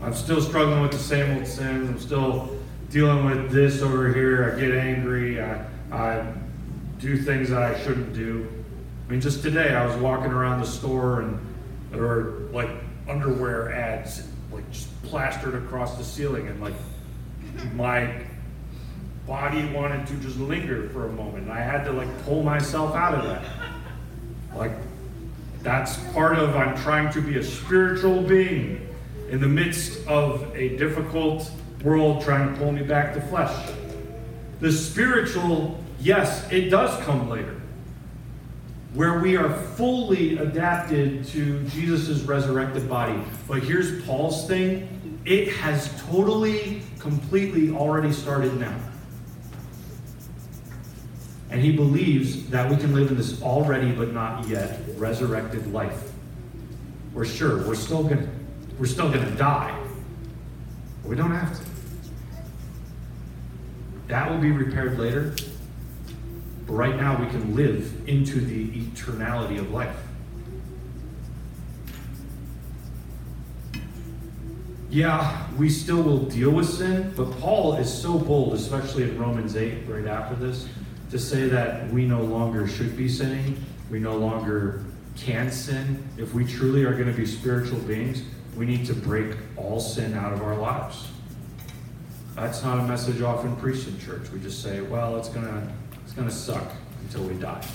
I'm 0.02 0.14
still 0.14 0.42
struggling 0.42 0.82
with 0.82 0.92
the 0.92 0.98
same 0.98 1.38
old 1.38 1.46
sins. 1.46 1.90
I'm 1.90 2.00
still 2.00 2.58
dealing 2.90 3.26
with 3.26 3.52
this 3.52 3.82
over 3.82 4.14
here. 4.14 4.54
I 4.54 4.60
get 4.60 4.72
angry. 4.72 5.42
I, 5.42 5.66
I 5.92 6.34
do 7.00 7.18
things 7.18 7.50
that 7.50 7.62
I 7.62 7.78
shouldn't 7.84 8.14
do. 8.14 8.57
I 9.08 9.12
mean, 9.12 9.22
just 9.22 9.42
today 9.42 9.74
I 9.74 9.86
was 9.86 9.96
walking 9.98 10.32
around 10.32 10.60
the 10.60 10.68
store 10.68 11.22
and 11.22 11.40
there 11.92 12.02
were 12.02 12.50
like 12.52 12.70
underwear 13.08 13.72
ads 13.72 14.28
like 14.52 14.70
just 14.70 15.02
plastered 15.04 15.56
across 15.56 15.98
the 15.98 16.04
ceiling 16.04 16.48
and 16.48 16.60
like 16.60 16.74
my 17.74 18.26
body 19.26 19.66
wanted 19.72 20.06
to 20.08 20.14
just 20.16 20.38
linger 20.38 20.90
for 20.90 21.06
a 21.08 21.12
moment. 21.14 21.46
And 21.46 21.54
I 21.54 21.62
had 21.62 21.86
to 21.86 21.94
like 21.94 22.10
pull 22.26 22.44
myself 22.44 22.96
out 22.96 23.14
of 23.14 23.24
that. 23.26 23.46
Like 24.54 24.74
that's 25.64 25.96
part 26.12 26.38
of 26.38 26.58
I'm 26.58 26.76
trying 26.78 27.10
to 27.14 27.22
be 27.22 27.38
a 27.38 27.44
spiritual 27.44 28.22
being 28.22 28.94
in 29.30 29.40
the 29.40 29.48
midst 29.48 30.06
of 30.08 30.54
a 30.54 30.76
difficult 30.76 31.50
world 31.82 32.24
trying 32.24 32.54
to 32.54 32.60
pull 32.60 32.74
me 32.74 32.84
back 32.84 33.14
to 33.14 33.22
flesh. 33.22 33.72
The 34.60 34.72
spiritual, 34.72 35.82
yes, 36.02 36.46
it 36.52 36.70
does 36.70 37.02
come 37.06 37.30
later 37.30 37.58
where 38.98 39.20
we 39.20 39.38
are 39.38 39.54
fully 39.76 40.40
adapted 40.40 41.24
to 41.24 41.62
Jesus' 41.66 42.24
resurrected 42.24 42.90
body. 42.90 43.16
But 43.48 43.62
here's 43.62 44.04
Paul's 44.06 44.48
thing 44.48 45.22
it 45.24 45.50
has 45.58 46.02
totally, 46.10 46.82
completely 46.98 47.70
already 47.70 48.12
started 48.12 48.60
now. 48.60 48.76
And 51.52 51.62
he 51.62 51.74
believes 51.74 52.50
that 52.50 52.72
we 52.72 52.76
can 52.76 52.96
live 52.96 53.12
in 53.12 53.18
this 53.18 53.40
already 53.44 53.92
but 53.92 54.14
not 54.14 54.48
yet 54.48 54.80
resurrected 54.96 55.72
life. 55.72 56.12
We're 57.14 57.26
sure 57.26 57.68
we're 57.68 57.76
still 57.76 58.04
gonna 58.04 58.28
we're 58.80 58.88
still 58.88 59.12
gonna 59.12 59.30
die. 59.36 59.80
But 61.04 61.10
we 61.10 61.16
don't 61.16 61.36
have 61.36 61.56
to. 61.56 61.66
That 64.08 64.32
will 64.32 64.40
be 64.40 64.52
repaired 64.52 64.98
later. 64.98 65.36
But 66.68 66.74
right 66.74 66.96
now, 66.96 67.20
we 67.20 67.30
can 67.30 67.56
live 67.56 68.08
into 68.08 68.42
the 68.42 68.68
eternality 68.68 69.58
of 69.58 69.72
life. 69.72 69.96
Yeah, 74.90 75.48
we 75.58 75.70
still 75.70 76.02
will 76.02 76.26
deal 76.26 76.52
with 76.52 76.70
sin, 76.70 77.14
but 77.16 77.32
Paul 77.40 77.76
is 77.76 77.92
so 77.92 78.18
bold, 78.18 78.54
especially 78.54 79.04
in 79.04 79.18
Romans 79.18 79.56
8, 79.56 79.84
right 79.88 80.08
after 80.08 80.36
this, 80.36 80.68
to 81.12 81.20
say 81.20 81.48
that 81.48 81.90
we 81.92 82.06
no 82.06 82.22
longer 82.22 82.68
should 82.68 82.96
be 82.96 83.10
sinning, 83.10 83.64
we 83.90 84.00
no 84.00 84.16
longer 84.16 84.86
can 85.18 85.52
sin. 85.52 86.04
If 86.18 86.34
we 86.34 86.46
truly 86.46 86.84
are 86.86 86.94
going 86.94 87.12
to 87.12 87.18
be 87.18 87.26
spiritual 87.26 87.80
beings, 87.80 88.24
we 88.56 88.66
need 88.66 88.86
to 88.86 88.94
break 88.94 89.36
all 89.56 89.80
sin 89.80 90.14
out 90.14 90.32
of 90.34 90.42
our 90.42 90.56
lives. 90.56 91.08
That's 92.36 92.64
not 92.64 92.80
a 92.80 92.84
message 92.84 93.22
often 93.22 93.56
preached 93.58 93.88
in 93.88 94.00
church. 94.00 94.30
We 94.32 94.40
just 94.40 94.62
say, 94.62 94.82
well, 94.82 95.18
it's 95.18 95.30
going 95.30 95.48
to 95.48 95.68
going 96.14 96.28
to 96.28 96.34
suck 96.34 96.72
until 97.04 97.24
we 97.24 97.34
die. 97.36 97.66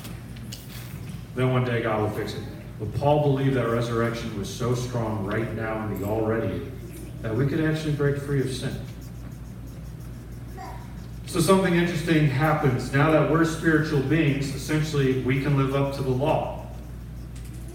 Then 1.34 1.52
one 1.52 1.64
day 1.64 1.82
God 1.82 2.00
will 2.02 2.10
fix 2.10 2.34
it. 2.34 2.42
But 2.78 2.94
Paul 2.94 3.22
believed 3.22 3.54
that 3.54 3.68
resurrection 3.68 4.36
was 4.38 4.52
so 4.52 4.74
strong 4.74 5.24
right 5.24 5.54
now 5.54 5.86
in 5.86 6.00
the 6.00 6.06
already 6.06 6.60
that 7.22 7.34
we 7.34 7.46
could 7.46 7.60
actually 7.60 7.92
break 7.92 8.18
free 8.18 8.40
of 8.40 8.52
sin. 8.52 8.74
So 11.26 11.40
something 11.40 11.74
interesting 11.74 12.26
happens. 12.26 12.92
Now 12.92 13.10
that 13.12 13.30
we're 13.30 13.44
spiritual 13.44 14.00
beings, 14.00 14.54
essentially 14.54 15.22
we 15.22 15.40
can 15.40 15.56
live 15.56 15.74
up 15.74 15.94
to 15.96 16.02
the 16.02 16.10
law 16.10 16.66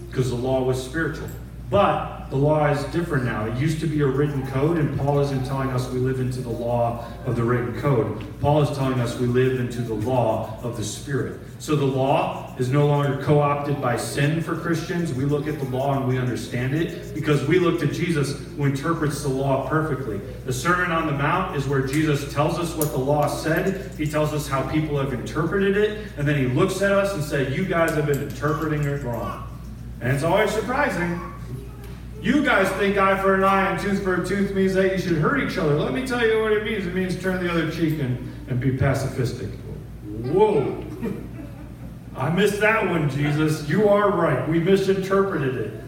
because 0.08 0.30
the 0.30 0.36
law 0.36 0.62
was 0.62 0.80
spiritual. 0.82 1.28
But 1.70 2.17
the 2.30 2.36
law 2.36 2.66
is 2.66 2.84
different 2.92 3.24
now. 3.24 3.46
It 3.46 3.56
used 3.56 3.80
to 3.80 3.86
be 3.86 4.02
a 4.02 4.06
written 4.06 4.46
code, 4.48 4.76
and 4.76 4.98
Paul 4.98 5.20
isn't 5.20 5.46
telling 5.46 5.70
us 5.70 5.88
we 5.90 5.98
live 5.98 6.20
into 6.20 6.40
the 6.40 6.50
law 6.50 7.06
of 7.24 7.36
the 7.36 7.42
written 7.42 7.80
code. 7.80 8.22
Paul 8.40 8.60
is 8.62 8.76
telling 8.76 9.00
us 9.00 9.18
we 9.18 9.26
live 9.26 9.58
into 9.58 9.80
the 9.80 9.94
law 9.94 10.58
of 10.62 10.76
the 10.76 10.84
Spirit. 10.84 11.40
So 11.58 11.74
the 11.74 11.86
law 11.86 12.54
is 12.58 12.68
no 12.68 12.86
longer 12.86 13.22
co 13.24 13.40
opted 13.40 13.80
by 13.80 13.96
sin 13.96 14.42
for 14.42 14.54
Christians. 14.54 15.14
We 15.14 15.24
look 15.24 15.46
at 15.46 15.58
the 15.58 15.64
law 15.64 15.96
and 15.96 16.06
we 16.06 16.18
understand 16.18 16.74
it 16.74 17.14
because 17.14 17.48
we 17.48 17.58
look 17.58 17.80
to 17.80 17.86
Jesus 17.86 18.38
who 18.56 18.66
interprets 18.66 19.22
the 19.22 19.30
law 19.30 19.66
perfectly. 19.66 20.18
The 20.44 20.52
Sermon 20.52 20.92
on 20.92 21.06
the 21.06 21.14
Mount 21.14 21.56
is 21.56 21.66
where 21.66 21.86
Jesus 21.86 22.32
tells 22.34 22.58
us 22.58 22.74
what 22.74 22.90
the 22.90 22.98
law 22.98 23.26
said, 23.26 23.90
he 23.96 24.06
tells 24.06 24.34
us 24.34 24.46
how 24.46 24.68
people 24.70 24.98
have 24.98 25.14
interpreted 25.14 25.78
it, 25.78 26.12
and 26.18 26.28
then 26.28 26.36
he 26.36 26.46
looks 26.54 26.82
at 26.82 26.92
us 26.92 27.14
and 27.14 27.24
says, 27.24 27.56
You 27.56 27.64
guys 27.64 27.92
have 27.92 28.06
been 28.06 28.22
interpreting 28.22 28.84
it 28.84 29.02
wrong. 29.02 29.46
And 30.02 30.12
it's 30.12 30.24
always 30.24 30.50
surprising 30.50 31.34
you 32.20 32.44
guys 32.44 32.68
think 32.72 32.96
eye 32.96 33.20
for 33.20 33.34
an 33.34 33.44
eye 33.44 33.70
and 33.70 33.80
tooth 33.80 34.02
for 34.02 34.22
a 34.22 34.26
tooth 34.26 34.54
means 34.54 34.74
that 34.74 34.92
you 34.92 34.98
should 34.98 35.18
hurt 35.18 35.40
each 35.40 35.56
other. 35.58 35.74
Let 35.74 35.92
me 35.92 36.06
tell 36.06 36.26
you 36.26 36.40
what 36.42 36.52
it 36.52 36.64
means. 36.64 36.86
It 36.86 36.94
means 36.94 37.20
turn 37.20 37.42
the 37.44 37.50
other 37.50 37.70
cheek 37.70 38.00
and, 38.00 38.32
and 38.48 38.60
be 38.60 38.76
pacifistic. 38.76 39.50
Whoa. 40.04 40.84
I 42.16 42.30
missed 42.30 42.60
that 42.60 42.84
one, 42.88 43.08
Jesus. 43.08 43.68
You 43.68 43.88
are 43.88 44.10
right. 44.10 44.48
We 44.48 44.58
misinterpreted 44.58 45.54
it. 45.54 45.80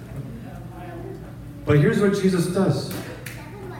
But 1.64 1.78
here's 1.78 2.00
what 2.00 2.14
Jesus 2.20 2.46
does 2.46 2.94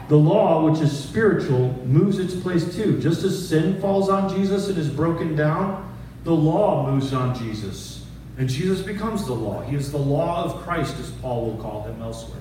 the 0.09 0.17
law, 0.17 0.69
which 0.69 0.81
is 0.81 0.91
spiritual, 0.91 1.71
moves 1.85 2.19
its 2.19 2.35
place 2.35 2.75
too. 2.75 2.99
Just 2.99 3.23
as 3.23 3.47
sin 3.47 3.79
falls 3.79 4.09
on 4.09 4.27
Jesus 4.27 4.67
and 4.67 4.77
is 4.77 4.89
broken 4.89 5.37
down, 5.37 5.89
the 6.25 6.33
law 6.33 6.91
moves 6.91 7.13
on 7.13 7.33
Jesus. 7.33 8.05
And 8.37 8.49
Jesus 8.49 8.81
becomes 8.81 9.25
the 9.25 9.33
law. 9.33 9.61
He 9.61 9.77
is 9.77 9.89
the 9.89 9.97
law 9.97 10.43
of 10.43 10.63
Christ, 10.63 10.99
as 10.99 11.11
Paul 11.11 11.45
will 11.45 11.63
call 11.63 11.83
him 11.83 12.01
elsewhere. 12.01 12.40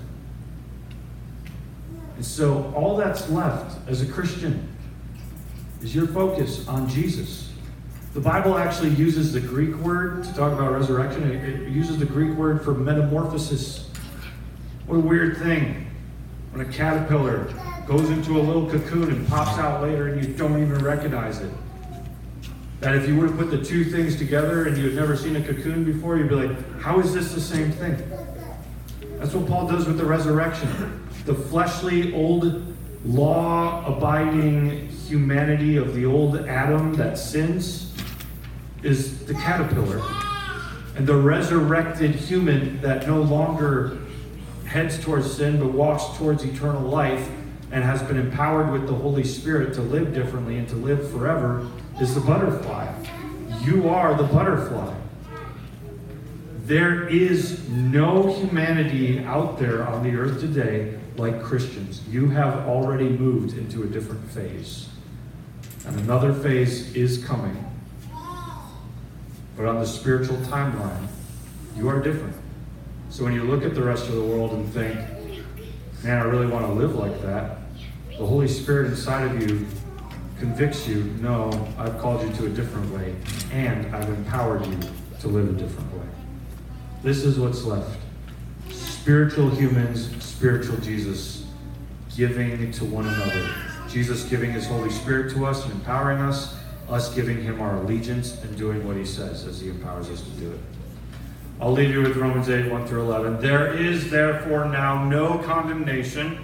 And 2.20 2.26
so 2.26 2.70
all 2.76 2.98
that's 2.98 3.30
left 3.30 3.78
as 3.88 4.02
a 4.02 4.06
Christian 4.06 4.68
is 5.80 5.94
your 5.94 6.06
focus 6.06 6.68
on 6.68 6.86
Jesus. 6.86 7.50
The 8.12 8.20
Bible 8.20 8.58
actually 8.58 8.90
uses 8.90 9.32
the 9.32 9.40
Greek 9.40 9.74
word 9.76 10.24
to 10.24 10.34
talk 10.34 10.52
about 10.52 10.70
resurrection. 10.70 11.22
It, 11.30 11.70
uses 11.70 11.98
the 11.98 12.04
Greek 12.04 12.36
word 12.36 12.62
for 12.62 12.74
metamorphosis. 12.74 13.88
What 14.86 14.96
a 14.96 15.00
weird 15.00 15.38
thing 15.38 15.86
when 16.52 16.68
a 16.68 16.70
caterpillar 16.70 17.44
goes 17.86 18.10
into 18.10 18.38
a 18.38 18.42
little 18.42 18.68
cocoon 18.68 19.10
and 19.10 19.26
pops 19.26 19.58
out 19.58 19.80
later 19.80 20.08
and 20.08 20.22
you 20.22 20.34
don't 20.34 20.62
even 20.62 20.84
recognize 20.84 21.40
it. 21.40 21.50
That 22.80 22.96
if 22.96 23.08
you 23.08 23.16
would 23.16 23.30
have 23.30 23.38
put 23.38 23.50
the 23.50 23.64
two 23.64 23.82
things 23.82 24.16
together 24.16 24.66
and 24.66 24.76
you 24.76 24.84
had 24.84 24.94
never 24.94 25.16
seen 25.16 25.36
a 25.36 25.42
cocoon 25.42 25.84
before, 25.86 26.18
you'd 26.18 26.28
be 26.28 26.34
like, 26.34 26.80
how 26.82 27.00
is 27.00 27.14
this 27.14 27.32
the 27.32 27.40
same 27.40 27.72
thing? 27.72 27.96
That's 29.18 29.32
what 29.32 29.48
Paul 29.48 29.68
does 29.68 29.86
with 29.86 29.96
the 29.96 30.04
resurrection. 30.04 31.00
The 31.24 31.34
fleshly, 31.34 32.14
old, 32.14 32.74
law 33.04 33.84
abiding 33.86 34.88
humanity 34.88 35.76
of 35.76 35.94
the 35.94 36.06
old 36.06 36.36
Adam 36.46 36.94
that 36.94 37.18
sins 37.18 37.94
is 38.82 39.24
the 39.26 39.34
caterpillar. 39.34 40.02
And 40.96 41.06
the 41.06 41.16
resurrected 41.16 42.14
human 42.14 42.80
that 42.80 43.06
no 43.06 43.20
longer 43.22 43.98
heads 44.66 45.02
towards 45.02 45.30
sin 45.32 45.58
but 45.58 45.72
walks 45.72 46.16
towards 46.16 46.44
eternal 46.44 46.82
life 46.82 47.28
and 47.72 47.84
has 47.84 48.02
been 48.02 48.18
empowered 48.18 48.70
with 48.70 48.86
the 48.86 48.94
Holy 48.94 49.24
Spirit 49.24 49.74
to 49.74 49.82
live 49.82 50.14
differently 50.14 50.58
and 50.58 50.68
to 50.68 50.76
live 50.76 51.10
forever 51.10 51.68
is 52.00 52.14
the 52.14 52.20
butterfly. 52.20 52.92
You 53.62 53.88
are 53.88 54.14
the 54.14 54.24
butterfly. 54.24 54.94
There 56.64 57.08
is 57.08 57.68
no 57.68 58.32
humanity 58.32 59.20
out 59.20 59.58
there 59.58 59.86
on 59.86 60.04
the 60.04 60.16
earth 60.16 60.40
today 60.40 60.99
like 61.20 61.42
Christians. 61.42 62.02
You 62.08 62.28
have 62.30 62.66
already 62.66 63.08
moved 63.08 63.56
into 63.56 63.82
a 63.82 63.86
different 63.86 64.28
phase. 64.30 64.88
And 65.86 65.98
another 66.00 66.32
phase 66.32 66.94
is 66.94 67.24
coming. 67.24 67.64
But 69.56 69.66
on 69.66 69.78
the 69.78 69.86
spiritual 69.86 70.36
timeline, 70.38 71.06
you 71.76 71.88
are 71.88 72.00
different. 72.00 72.34
So 73.10 73.24
when 73.24 73.34
you 73.34 73.44
look 73.44 73.64
at 73.64 73.74
the 73.74 73.82
rest 73.82 74.08
of 74.08 74.14
the 74.14 74.22
world 74.22 74.52
and 74.52 74.72
think, 74.72 74.98
man, 76.02 76.18
I 76.18 76.24
really 76.24 76.46
want 76.46 76.66
to 76.66 76.72
live 76.72 76.94
like 76.94 77.20
that, 77.22 77.58
the 78.08 78.26
Holy 78.26 78.48
Spirit 78.48 78.88
inside 78.88 79.24
of 79.24 79.42
you 79.42 79.66
convicts 80.38 80.88
you, 80.88 81.04
no, 81.20 81.50
I've 81.76 81.98
called 81.98 82.22
you 82.22 82.32
to 82.36 82.46
a 82.46 82.48
different 82.48 82.90
way, 82.94 83.14
and 83.52 83.94
I've 83.94 84.08
empowered 84.08 84.64
you 84.66 84.78
to 85.20 85.28
live 85.28 85.48
a 85.48 85.52
different 85.52 85.92
way. 85.92 86.06
This 87.02 87.24
is 87.24 87.38
what's 87.38 87.64
left 87.64 87.98
spiritual 89.00 89.48
humans, 89.48 90.19
spiritual 90.40 90.78
Jesus, 90.78 91.44
giving 92.16 92.72
to 92.72 92.84
one 92.86 93.06
another. 93.06 93.54
Jesus 93.90 94.24
giving 94.24 94.50
his 94.50 94.66
Holy 94.66 94.88
Spirit 94.88 95.34
to 95.34 95.44
us 95.44 95.62
and 95.66 95.74
empowering 95.74 96.18
us, 96.22 96.56
us 96.88 97.14
giving 97.14 97.42
him 97.42 97.60
our 97.60 97.76
allegiance 97.76 98.42
and 98.42 98.56
doing 98.56 98.86
what 98.88 98.96
he 98.96 99.04
says 99.04 99.44
as 99.44 99.60
he 99.60 99.68
empowers 99.68 100.08
us 100.08 100.22
to 100.22 100.30
do 100.30 100.50
it. 100.50 100.60
I'll 101.60 101.72
leave 101.72 101.90
you 101.90 102.00
with 102.00 102.16
Romans 102.16 102.48
8, 102.48 102.70
1 102.70 102.86
through 102.86 103.02
11. 103.02 103.42
There 103.42 103.74
is 103.74 104.10
therefore 104.10 104.64
now 104.64 105.04
no 105.04 105.36
condemnation 105.40 106.42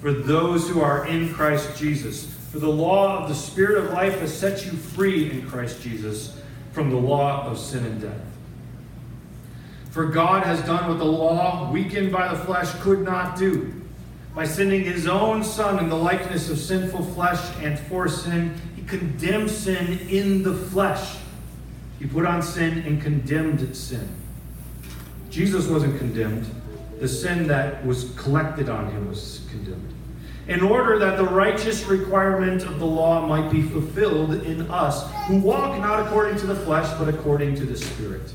for 0.00 0.12
those 0.12 0.68
who 0.68 0.80
are 0.80 1.06
in 1.06 1.32
Christ 1.32 1.78
Jesus. 1.78 2.26
For 2.50 2.58
the 2.58 2.68
law 2.68 3.22
of 3.22 3.28
the 3.28 3.34
Spirit 3.36 3.84
of 3.84 3.92
life 3.92 4.18
has 4.18 4.36
set 4.36 4.66
you 4.66 4.72
free 4.72 5.30
in 5.30 5.48
Christ 5.48 5.80
Jesus 5.80 6.36
from 6.72 6.90
the 6.90 6.96
law 6.96 7.46
of 7.46 7.60
sin 7.60 7.84
and 7.84 8.00
death. 8.00 8.35
For 9.96 10.04
God 10.04 10.42
has 10.44 10.60
done 10.66 10.90
what 10.90 10.98
the 10.98 11.06
law, 11.06 11.70
weakened 11.72 12.12
by 12.12 12.28
the 12.28 12.38
flesh, 12.44 12.70
could 12.82 13.00
not 13.00 13.38
do. 13.38 13.72
By 14.34 14.44
sending 14.44 14.84
his 14.84 15.06
own 15.06 15.42
Son 15.42 15.78
in 15.78 15.88
the 15.88 15.96
likeness 15.96 16.50
of 16.50 16.58
sinful 16.58 17.02
flesh 17.14 17.40
and 17.62 17.78
for 17.78 18.06
sin, 18.06 18.60
he 18.76 18.82
condemned 18.82 19.50
sin 19.50 19.98
in 20.10 20.42
the 20.42 20.52
flesh. 20.54 21.16
He 21.98 22.04
put 22.04 22.26
on 22.26 22.42
sin 22.42 22.80
and 22.80 23.00
condemned 23.00 23.74
sin. 23.74 24.06
Jesus 25.30 25.66
wasn't 25.66 25.96
condemned. 25.96 26.44
The 27.00 27.08
sin 27.08 27.46
that 27.46 27.86
was 27.86 28.12
collected 28.18 28.68
on 28.68 28.90
him 28.90 29.08
was 29.08 29.46
condemned. 29.50 29.94
In 30.46 30.60
order 30.60 30.98
that 30.98 31.16
the 31.16 31.24
righteous 31.24 31.86
requirement 31.86 32.64
of 32.64 32.80
the 32.80 32.86
law 32.86 33.26
might 33.26 33.50
be 33.50 33.62
fulfilled 33.62 34.34
in 34.44 34.70
us, 34.70 35.10
who 35.26 35.38
walk 35.38 35.80
not 35.80 36.06
according 36.06 36.36
to 36.40 36.46
the 36.46 36.54
flesh, 36.54 36.86
but 36.98 37.08
according 37.08 37.54
to 37.54 37.64
the 37.64 37.78
Spirit. 37.78 38.34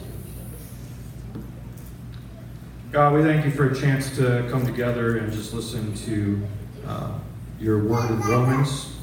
God, 2.91 3.13
we 3.13 3.23
thank 3.23 3.45
you 3.45 3.51
for 3.51 3.69
a 3.69 3.73
chance 3.79 4.13
to 4.17 4.45
come 4.51 4.65
together 4.65 5.19
and 5.19 5.31
just 5.31 5.53
listen 5.53 5.95
to 5.95 6.45
uh, 6.85 7.17
your 7.57 7.81
word 7.81 8.11
in 8.11 8.19
Romans. 8.19 8.93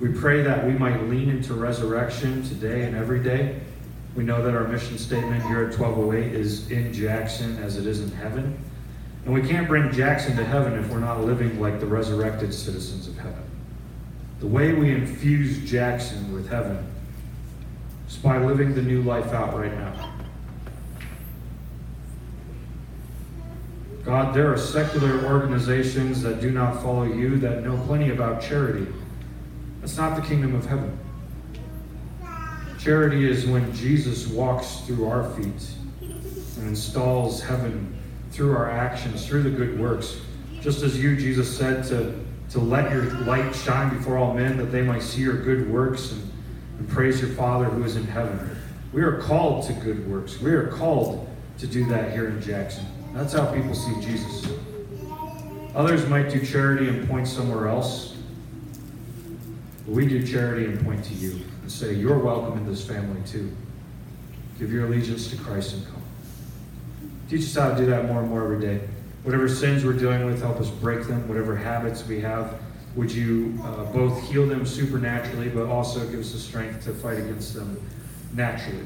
We 0.00 0.08
pray 0.08 0.40
that 0.40 0.64
we 0.64 0.72
might 0.72 1.02
lean 1.02 1.28
into 1.28 1.52
resurrection 1.52 2.42
today 2.44 2.84
and 2.84 2.96
every 2.96 3.22
day. 3.22 3.60
We 4.14 4.24
know 4.24 4.42
that 4.42 4.54
our 4.54 4.66
mission 4.68 4.96
statement 4.96 5.42
here 5.42 5.64
at 5.64 5.78
1208 5.78 6.32
is 6.32 6.70
in 6.70 6.94
Jackson 6.94 7.58
as 7.58 7.76
it 7.76 7.86
is 7.86 8.00
in 8.00 8.10
heaven. 8.12 8.58
And 9.26 9.34
we 9.34 9.46
can't 9.46 9.68
bring 9.68 9.92
Jackson 9.92 10.34
to 10.38 10.44
heaven 10.44 10.82
if 10.82 10.88
we're 10.88 10.98
not 10.98 11.26
living 11.26 11.60
like 11.60 11.78
the 11.78 11.86
resurrected 11.86 12.54
citizens 12.54 13.06
of 13.06 13.18
heaven. 13.18 13.44
The 14.40 14.46
way 14.46 14.72
we 14.72 14.92
infuse 14.92 15.58
Jackson 15.70 16.32
with 16.32 16.48
heaven 16.48 16.90
is 18.08 18.16
by 18.16 18.38
living 18.38 18.74
the 18.74 18.80
new 18.80 19.02
life 19.02 19.34
out 19.34 19.54
right 19.54 19.74
now. 19.74 20.15
God, 24.06 24.32
there 24.32 24.52
are 24.52 24.56
secular 24.56 25.24
organizations 25.24 26.22
that 26.22 26.40
do 26.40 26.52
not 26.52 26.80
follow 26.80 27.02
you 27.02 27.38
that 27.38 27.64
know 27.64 27.76
plenty 27.88 28.10
about 28.10 28.40
charity. 28.40 28.86
That's 29.80 29.96
not 29.96 30.14
the 30.14 30.22
kingdom 30.22 30.54
of 30.54 30.64
heaven. 30.64 30.96
Charity 32.78 33.28
is 33.28 33.46
when 33.46 33.74
Jesus 33.74 34.28
walks 34.28 34.76
through 34.82 35.08
our 35.08 35.28
feet 35.30 35.70
and 36.00 36.68
installs 36.68 37.42
heaven 37.42 38.00
through 38.30 38.56
our 38.56 38.70
actions, 38.70 39.26
through 39.26 39.42
the 39.42 39.50
good 39.50 39.76
works. 39.76 40.20
Just 40.60 40.84
as 40.84 40.96
you, 41.02 41.16
Jesus, 41.16 41.58
said 41.58 41.82
to, 41.86 42.14
to 42.50 42.60
let 42.60 42.92
your 42.92 43.10
light 43.22 43.52
shine 43.56 43.96
before 43.96 44.18
all 44.18 44.32
men 44.32 44.56
that 44.56 44.66
they 44.66 44.82
might 44.82 45.02
see 45.02 45.22
your 45.22 45.42
good 45.42 45.68
works 45.68 46.12
and, 46.12 46.32
and 46.78 46.88
praise 46.88 47.20
your 47.20 47.30
Father 47.30 47.64
who 47.64 47.82
is 47.82 47.96
in 47.96 48.04
heaven. 48.04 48.56
We 48.92 49.02
are 49.02 49.20
called 49.20 49.66
to 49.66 49.72
good 49.72 50.08
works. 50.08 50.40
We 50.40 50.52
are 50.52 50.68
called 50.68 51.28
to 51.58 51.66
do 51.66 51.84
that 51.86 52.12
here 52.12 52.28
in 52.28 52.40
Jackson. 52.40 52.86
That's 53.16 53.32
how 53.32 53.46
people 53.46 53.74
see 53.74 53.94
Jesus. 54.02 54.46
Others 55.74 56.06
might 56.06 56.28
do 56.28 56.44
charity 56.44 56.90
and 56.90 57.08
point 57.08 57.26
somewhere 57.26 57.66
else. 57.66 58.14
But 59.86 59.94
we 59.94 60.06
do 60.06 60.26
charity 60.26 60.66
and 60.66 60.84
point 60.84 61.02
to 61.06 61.14
you 61.14 61.40
and 61.62 61.72
say, 61.72 61.94
You're 61.94 62.18
welcome 62.18 62.58
in 62.58 62.66
this 62.66 62.86
family 62.86 63.22
too. 63.26 63.56
Give 64.58 64.70
your 64.70 64.84
allegiance 64.84 65.30
to 65.30 65.36
Christ 65.38 65.72
and 65.72 65.86
come. 65.86 66.02
Teach 67.30 67.40
us 67.40 67.54
how 67.54 67.70
to 67.70 67.76
do 67.76 67.86
that 67.86 68.04
more 68.04 68.20
and 68.20 68.28
more 68.28 68.44
every 68.44 68.60
day. 68.60 68.86
Whatever 69.22 69.48
sins 69.48 69.82
we're 69.82 69.94
dealing 69.94 70.26
with, 70.26 70.42
help 70.42 70.60
us 70.60 70.68
break 70.68 71.06
them. 71.06 71.26
Whatever 71.26 71.56
habits 71.56 72.06
we 72.06 72.20
have, 72.20 72.60
would 72.96 73.10
you 73.10 73.58
uh, 73.64 73.84
both 73.92 74.22
heal 74.28 74.46
them 74.46 74.66
supernaturally, 74.66 75.48
but 75.48 75.64
also 75.64 76.06
give 76.10 76.20
us 76.20 76.32
the 76.32 76.38
strength 76.38 76.84
to 76.84 76.92
fight 76.92 77.16
against 77.16 77.54
them 77.54 77.80
naturally. 78.34 78.84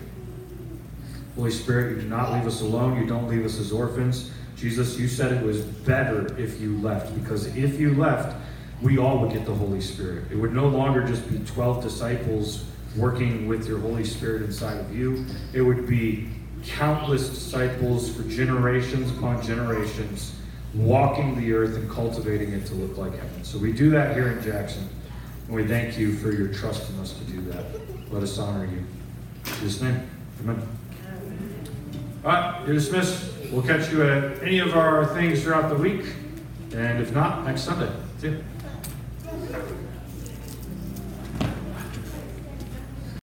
Holy 1.36 1.50
Spirit, 1.50 1.96
you 1.96 2.02
do 2.02 2.08
not 2.08 2.32
leave 2.32 2.46
us 2.46 2.60
alone. 2.60 3.00
You 3.00 3.06
don't 3.06 3.28
leave 3.28 3.44
us 3.44 3.58
as 3.58 3.72
orphans. 3.72 4.30
Jesus, 4.56 4.98
you 4.98 5.08
said 5.08 5.32
it 5.32 5.42
was 5.42 5.60
better 5.60 6.36
if 6.38 6.60
you 6.60 6.76
left, 6.78 7.14
because 7.14 7.46
if 7.56 7.80
you 7.80 7.94
left, 7.94 8.36
we 8.82 8.98
all 8.98 9.18
would 9.20 9.32
get 9.32 9.46
the 9.46 9.54
Holy 9.54 9.80
Spirit. 9.80 10.24
It 10.30 10.36
would 10.36 10.52
no 10.52 10.68
longer 10.68 11.06
just 11.06 11.28
be 11.30 11.38
12 11.46 11.82
disciples 11.82 12.64
working 12.96 13.46
with 13.46 13.66
your 13.66 13.78
Holy 13.78 14.04
Spirit 14.04 14.42
inside 14.42 14.78
of 14.78 14.94
you, 14.94 15.24
it 15.52 15.62
would 15.62 15.86
be 15.86 16.28
countless 16.64 17.28
disciples 17.28 18.14
for 18.14 18.22
generations 18.24 19.10
upon 19.16 19.42
generations 19.42 20.34
walking 20.74 21.36
the 21.36 21.52
earth 21.52 21.76
and 21.76 21.90
cultivating 21.90 22.52
it 22.52 22.66
to 22.66 22.74
look 22.74 22.96
like 22.96 23.12
heaven. 23.12 23.44
So 23.44 23.58
we 23.58 23.72
do 23.72 23.90
that 23.90 24.14
here 24.14 24.28
in 24.28 24.42
Jackson, 24.42 24.88
and 25.46 25.54
we 25.54 25.66
thank 25.66 25.98
you 25.98 26.16
for 26.16 26.32
your 26.32 26.48
trust 26.48 26.88
in 26.90 26.98
us 27.00 27.12
to 27.14 27.24
do 27.24 27.40
that. 27.52 27.64
Let 28.12 28.22
us 28.22 28.38
honor 28.38 28.66
you. 28.66 28.78
In 28.78 29.60
Jesus' 29.60 29.80
name, 29.80 30.08
amen. 30.40 30.79
All 32.22 32.30
right, 32.30 32.62
you're 32.66 32.74
dismissed. 32.74 33.32
We'll 33.50 33.62
catch 33.62 33.90
you 33.90 34.02
at 34.02 34.42
any 34.42 34.58
of 34.58 34.76
our 34.76 35.06
things 35.06 35.42
throughout 35.42 35.70
the 35.70 35.76
week, 35.76 36.04
and 36.74 37.00
if 37.00 37.14
not, 37.14 37.46
next 37.46 37.62
Sunday. 37.62 37.90
See 38.18 38.28
you. 38.28 38.44